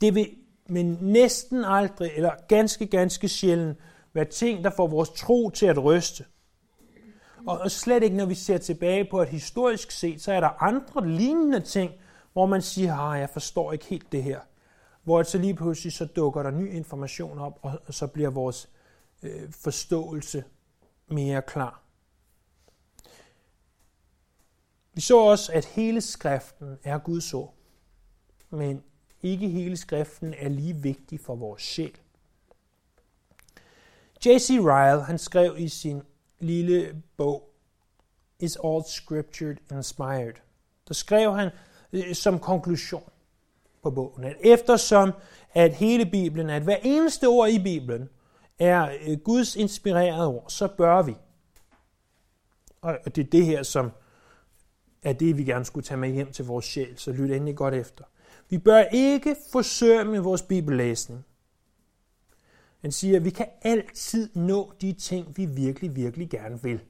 det 0.00 0.14
vil 0.14 0.36
men 0.66 0.98
næsten 1.00 1.64
aldrig, 1.64 2.10
eller 2.16 2.32
ganske, 2.48 2.86
ganske 2.86 3.28
sjældent, 3.28 3.78
være 4.12 4.24
ting, 4.24 4.64
der 4.64 4.70
får 4.70 4.86
vores 4.86 5.08
tro 5.08 5.50
til 5.50 5.66
at 5.66 5.84
ryste. 5.84 6.24
Og 7.46 7.70
slet 7.70 8.02
ikke, 8.02 8.16
når 8.16 8.26
vi 8.26 8.34
ser 8.34 8.58
tilbage 8.58 9.04
på, 9.04 9.20
at 9.20 9.28
historisk 9.28 9.90
set, 9.90 10.22
så 10.22 10.32
er 10.32 10.40
der 10.40 10.62
andre 10.62 11.08
lignende 11.08 11.60
ting, 11.60 11.92
hvor 12.32 12.46
man 12.46 12.62
siger, 12.62 12.98
at 12.98 13.20
jeg 13.20 13.30
forstår 13.30 13.72
ikke 13.72 13.84
helt 13.84 14.12
det 14.12 14.22
her. 14.22 14.40
Hvor 15.02 15.22
så 15.22 15.38
lige 15.38 15.54
pludselig 15.54 15.92
så 15.92 16.04
dukker 16.04 16.42
der 16.42 16.50
ny 16.50 16.72
information 16.72 17.38
op, 17.38 17.58
og 17.62 17.94
så 17.94 18.06
bliver 18.06 18.30
vores 18.30 18.68
øh, 19.22 19.52
forståelse 19.52 20.44
mere 21.08 21.42
klar. 21.42 21.82
Vi 24.94 25.00
så 25.00 25.18
også, 25.18 25.52
at 25.52 25.64
hele 25.64 26.00
skriften 26.00 26.78
er 26.84 26.98
Guds 26.98 27.34
ord, 27.34 27.54
men 28.50 28.82
ikke 29.22 29.48
hele 29.48 29.76
skriften 29.76 30.34
er 30.38 30.48
lige 30.48 30.74
vigtig 30.74 31.20
for 31.20 31.34
vores 31.34 31.62
sjæl. 31.62 31.98
J.C. 34.26 34.50
Ryle 34.50 35.02
han 35.02 35.18
skrev 35.18 35.54
i 35.58 35.68
sin 35.68 36.02
lille 36.40 37.02
bog, 37.16 37.50
Is 38.40 38.58
All 38.64 38.84
Scripture 38.84 39.56
Inspired? 39.72 40.34
Der 40.88 40.94
skrev 40.94 41.34
han 41.34 41.50
øh, 41.92 42.14
som 42.14 42.38
konklusion 42.38 43.10
på 43.82 43.90
bogen, 43.90 44.24
at 44.24 44.36
eftersom 44.40 45.12
at 45.54 45.74
hele 45.74 46.06
Bibelen, 46.06 46.50
at 46.50 46.62
hver 46.62 46.76
eneste 46.82 47.28
ord 47.28 47.48
i 47.48 47.62
Bibelen 47.62 48.08
er 48.58 48.88
øh, 49.06 49.18
Guds 49.18 49.56
inspirerede 49.56 50.26
ord, 50.26 50.44
så 50.48 50.68
bør 50.68 51.02
vi. 51.02 51.14
Og 52.80 53.16
det 53.16 53.26
er 53.26 53.30
det 53.30 53.46
her, 53.46 53.62
som 53.62 53.90
er 55.02 55.12
det, 55.12 55.38
vi 55.38 55.44
gerne 55.44 55.64
skulle 55.64 55.84
tage 55.84 55.98
med 55.98 56.10
hjem 56.10 56.32
til 56.32 56.44
vores 56.44 56.64
sjæl, 56.64 56.98
så 56.98 57.12
lyt 57.12 57.30
endelig 57.30 57.56
godt 57.56 57.74
efter. 57.74 58.04
Vi 58.48 58.58
bør 58.58 58.82
ikke 58.92 59.36
forsømme 59.52 60.18
vores 60.18 60.42
bibellæsning. 60.42 61.24
Han 62.84 62.92
siger, 62.92 63.16
at 63.16 63.24
vi 63.24 63.30
kan 63.30 63.46
altid 63.62 64.30
nå 64.34 64.72
de 64.80 64.92
ting, 64.92 65.36
vi 65.36 65.46
virkelig, 65.46 65.96
virkelig 65.96 66.30
gerne 66.30 66.62
vil. 66.62 66.80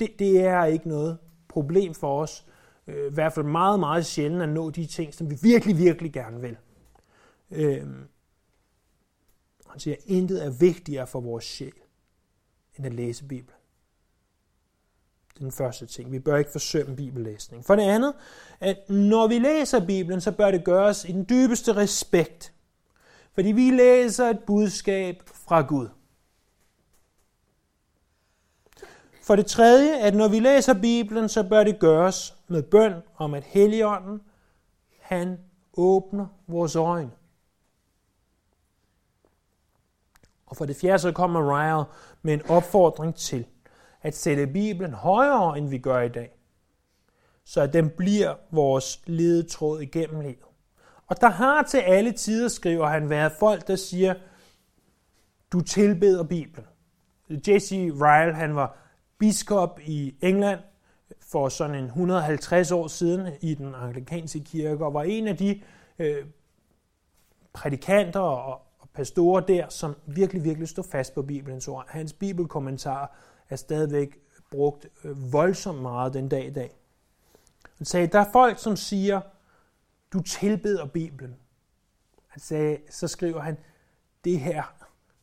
Det, 0.00 0.18
det 0.18 0.40
er 0.40 0.64
ikke 0.64 0.88
noget 0.88 1.18
problem 1.48 1.94
for 1.94 2.22
os. 2.22 2.46
Øh, 2.86 3.10
I 3.10 3.14
hvert 3.14 3.32
fald 3.32 3.46
meget, 3.46 3.80
meget 3.80 4.06
sjældent 4.06 4.42
at 4.42 4.48
nå 4.48 4.70
de 4.70 4.86
ting, 4.86 5.14
som 5.14 5.30
vi 5.30 5.38
virkelig, 5.42 5.78
virkelig 5.78 6.12
gerne 6.12 6.40
vil. 6.40 6.56
Øh, 7.50 7.86
han 9.68 9.80
siger, 9.80 9.96
at 9.96 10.02
intet 10.06 10.44
er 10.44 10.50
vigtigere 10.50 11.06
for 11.06 11.20
vores 11.20 11.44
sjæl, 11.44 11.74
end 12.76 12.86
at 12.86 12.94
læse 12.94 13.24
Bibelen. 13.24 13.60
Det 15.28 15.36
er 15.36 15.44
den 15.44 15.52
første 15.52 15.86
ting. 15.86 16.12
Vi 16.12 16.18
bør 16.18 16.36
ikke 16.36 16.52
forsømme 16.52 16.96
bibellæsning. 16.96 17.64
For 17.64 17.76
det 17.76 17.82
andet, 17.82 18.14
at 18.60 18.90
når 18.90 19.28
vi 19.28 19.38
læser 19.38 19.86
Bibelen, 19.86 20.20
så 20.20 20.32
bør 20.32 20.50
det 20.50 20.64
gøres 20.64 21.04
i 21.04 21.12
den 21.12 21.26
dybeste 21.28 21.76
respekt. 21.76 22.53
Fordi 23.34 23.52
vi 23.52 23.70
læser 23.70 24.30
et 24.30 24.40
budskab 24.46 25.22
fra 25.26 25.60
Gud. 25.60 25.88
For 29.22 29.36
det 29.36 29.46
tredje, 29.46 29.98
at 29.98 30.14
når 30.14 30.28
vi 30.28 30.40
læser 30.40 30.74
Bibelen, 30.80 31.28
så 31.28 31.48
bør 31.48 31.64
det 31.64 31.78
gøres 31.78 32.36
med 32.48 32.62
bøn 32.62 32.94
om, 33.16 33.34
at 33.34 33.44
Helligånden, 33.44 34.20
han 35.00 35.38
åbner 35.76 36.26
vores 36.46 36.76
øjne. 36.76 37.10
Og 40.46 40.56
for 40.56 40.64
det 40.64 40.76
fjerde, 40.76 40.98
så 40.98 41.12
kommer 41.12 41.40
Ryle 41.40 41.84
med 42.22 42.34
en 42.34 42.46
opfordring 42.48 43.14
til 43.14 43.46
at 44.02 44.16
sætte 44.16 44.46
Bibelen 44.46 44.94
højere, 44.94 45.58
end 45.58 45.68
vi 45.68 45.78
gør 45.78 46.00
i 46.00 46.08
dag. 46.08 46.36
Så 47.44 47.60
at 47.60 47.72
den 47.72 47.90
bliver 47.90 48.34
vores 48.50 49.02
ledetråd 49.06 49.80
igennem 49.80 50.20
livet. 50.20 50.53
Og 51.06 51.20
der 51.20 51.28
har 51.28 51.62
til 51.62 51.78
alle 51.78 52.12
tider, 52.12 52.48
skriver 52.48 52.86
han, 52.86 53.10
været 53.10 53.32
folk, 53.32 53.68
der 53.68 53.76
siger, 53.76 54.14
du 55.52 55.60
tilbeder 55.60 56.24
Bibelen. 56.24 56.66
J.C. 57.30 57.72
Ryle, 57.72 58.34
han 58.34 58.54
var 58.54 58.76
biskop 59.18 59.80
i 59.84 60.14
England 60.20 60.60
for 61.20 61.48
sådan 61.48 61.76
en 61.76 61.84
150 61.84 62.70
år 62.70 62.86
siden 62.88 63.32
i 63.40 63.54
den 63.54 63.74
anglikanske 63.74 64.40
kirke, 64.40 64.84
og 64.84 64.94
var 64.94 65.02
en 65.02 65.28
af 65.28 65.36
de 65.36 65.60
øh, 65.98 66.26
prædikanter 67.52 68.20
og, 68.20 68.62
og 68.78 68.88
pastorer 68.94 69.40
der, 69.40 69.68
som 69.68 69.96
virkelig, 70.06 70.44
virkelig 70.44 70.68
stod 70.68 70.84
fast 70.84 71.14
på 71.14 71.22
Bibelens 71.22 71.68
ord. 71.68 71.84
Hans 71.88 72.12
bibelkommentar 72.12 73.16
er 73.48 73.56
stadigvæk 73.56 74.18
brugt 74.50 74.86
øh, 75.04 75.32
voldsomt 75.32 75.82
meget 75.82 76.14
den 76.14 76.28
dag 76.28 76.46
i 76.46 76.52
dag. 76.52 76.76
Han 77.78 77.84
sagde, 77.84 78.06
der 78.06 78.20
er 78.20 78.32
folk, 78.32 78.58
som 78.58 78.76
siger, 78.76 79.20
du 80.14 80.22
tilbeder 80.22 80.86
Bibelen. 80.86 81.36
Han 82.28 82.40
sagde, 82.40 82.78
så 82.90 83.08
skriver 83.08 83.40
han, 83.40 83.56
det 84.24 84.40
her 84.40 84.62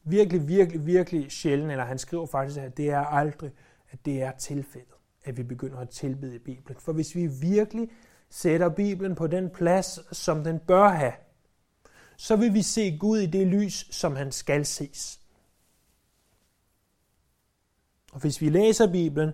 virkelig, 0.03 0.47
virkelig, 0.47 0.85
virkelig 0.85 1.31
sjældent, 1.31 1.71
eller 1.71 1.85
han 1.85 1.97
skriver 1.97 2.25
faktisk, 2.25 2.59
at 2.59 2.77
det 2.77 2.89
er 2.89 2.99
aldrig, 2.99 3.51
at 3.91 4.05
det 4.05 4.21
er 4.21 4.31
tilfældet, 4.31 4.95
at 5.23 5.37
vi 5.37 5.43
begynder 5.43 5.77
at 5.77 5.89
tilbede 5.89 6.39
Bibelen. 6.39 6.79
For 6.79 6.93
hvis 6.93 7.15
vi 7.15 7.27
virkelig 7.27 7.89
sætter 8.29 8.69
Bibelen 8.69 9.15
på 9.15 9.27
den 9.27 9.49
plads, 9.49 10.17
som 10.17 10.43
den 10.43 10.59
bør 10.59 10.89
have, 10.89 11.13
så 12.17 12.35
vil 12.35 12.53
vi 12.53 12.61
se 12.61 12.97
Gud 12.97 13.17
i 13.19 13.25
det 13.25 13.47
lys, 13.47 13.87
som 13.95 14.15
han 14.15 14.31
skal 14.31 14.65
ses. 14.65 15.21
Og 18.11 18.19
hvis 18.19 18.41
vi 18.41 18.49
læser 18.49 18.91
Bibelen 18.91 19.31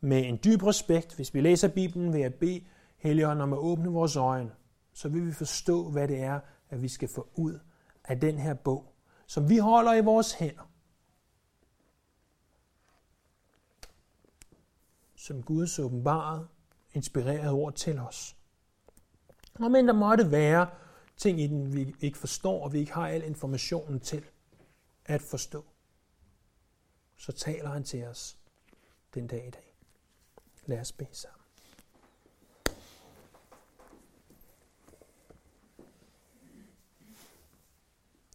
med 0.00 0.26
en 0.26 0.38
dyb 0.44 0.62
respekt, 0.62 1.16
hvis 1.16 1.34
vi 1.34 1.40
læser 1.40 1.68
Bibelen 1.68 2.12
ved 2.12 2.22
at 2.22 2.34
bede 2.34 2.64
Helligånden 2.96 3.40
om 3.40 3.52
at 3.52 3.58
åbne 3.58 3.88
vores 3.88 4.16
øjne, 4.16 4.50
så 4.92 5.08
vil 5.08 5.26
vi 5.26 5.32
forstå, 5.32 5.90
hvad 5.90 6.08
det 6.08 6.20
er, 6.20 6.40
at 6.70 6.82
vi 6.82 6.88
skal 6.88 7.08
få 7.14 7.28
ud 7.34 7.58
af 8.04 8.20
den 8.20 8.38
her 8.38 8.54
bog, 8.54 8.94
som 9.26 9.48
vi 9.48 9.58
holder 9.58 9.94
i 9.94 10.04
vores 10.04 10.32
hænder. 10.32 10.70
Som 15.16 15.42
Guds 15.42 15.78
åbenbarede, 15.78 16.48
inspirerede 16.92 17.50
ord 17.50 17.74
til 17.74 17.98
os. 17.98 18.36
Og 19.54 19.70
men 19.70 19.86
der 19.88 19.94
måtte 19.94 20.30
være 20.30 20.70
ting 21.16 21.40
i 21.40 21.46
den, 21.46 21.72
vi 21.72 21.94
ikke 22.00 22.18
forstår, 22.18 22.64
og 22.64 22.72
vi 22.72 22.78
ikke 22.78 22.92
har 22.92 23.08
al 23.08 23.22
informationen 23.22 24.00
til 24.00 24.24
at 25.04 25.22
forstå 25.22 25.64
så 27.20 27.32
taler 27.32 27.68
han 27.68 27.84
til 27.84 28.04
os 28.04 28.38
den 29.14 29.26
dag 29.26 29.46
i 29.46 29.50
dag. 29.50 29.76
Lad 30.66 30.80
os 30.80 30.92
bede 30.92 31.14
sammen. 31.14 31.39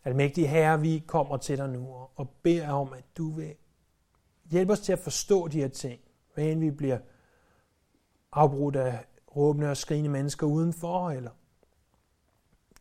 Almægtige 0.05 0.47
Herre, 0.47 0.81
vi 0.81 1.03
kommer 1.07 1.37
til 1.37 1.57
dig 1.57 1.69
nu 1.69 1.87
og 2.15 2.29
beder 2.29 2.69
om, 2.69 2.93
at 2.93 3.03
du 3.17 3.31
vil 3.31 3.55
hjælpe 4.51 4.73
os 4.73 4.79
til 4.79 4.93
at 4.93 4.99
forstå 4.99 5.47
de 5.47 5.59
her 5.59 5.67
ting. 5.67 6.01
Hvad 6.33 6.45
end 6.45 6.59
vi 6.59 6.71
bliver 6.71 6.99
afbrudt 8.31 8.75
af 8.75 9.05
råbende 9.35 9.69
og 9.69 9.77
skrigende 9.77 10.09
mennesker 10.09 10.47
udenfor, 10.47 11.09
eller 11.09 11.31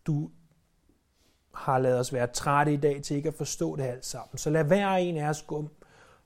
du 0.07 0.31
har 1.55 1.79
lavet 1.79 1.99
os 1.99 2.12
være 2.12 2.27
trætte 2.27 2.72
i 2.72 2.77
dag 2.77 3.03
til 3.03 3.16
ikke 3.16 3.29
at 3.29 3.35
forstå 3.35 3.77
det 3.77 3.83
alt 3.83 4.05
sammen. 4.05 4.39
Så 4.39 4.51
lad 4.51 4.64
hver 4.64 4.89
en 4.89 5.16
af 5.16 5.29
os 5.29 5.43
gå 5.43 5.68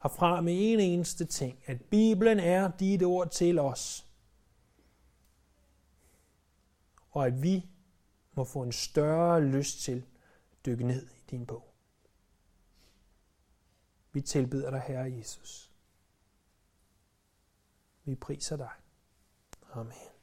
herfra 0.02 0.40
med 0.40 0.54
en 0.56 0.80
eneste 0.80 1.24
ting, 1.24 1.58
at 1.66 1.80
Bibelen 1.80 2.38
er 2.40 2.70
dit 2.70 3.02
ord 3.02 3.30
til 3.30 3.58
os. 3.58 4.06
Og 7.10 7.26
at 7.26 7.42
vi 7.42 7.66
må 8.34 8.44
få 8.44 8.62
en 8.62 8.72
større 8.72 9.40
lyst 9.40 9.82
til 9.82 10.04
dykke 10.66 10.84
ned 10.84 11.06
i 11.10 11.20
din 11.30 11.46
bog. 11.46 11.74
Vi 14.12 14.20
tilbyder 14.20 14.70
dig, 14.70 14.80
Herre 14.80 15.12
Jesus. 15.12 15.72
Vi 18.04 18.14
priser 18.14 18.56
dig. 18.56 18.70
Amen. 19.72 20.17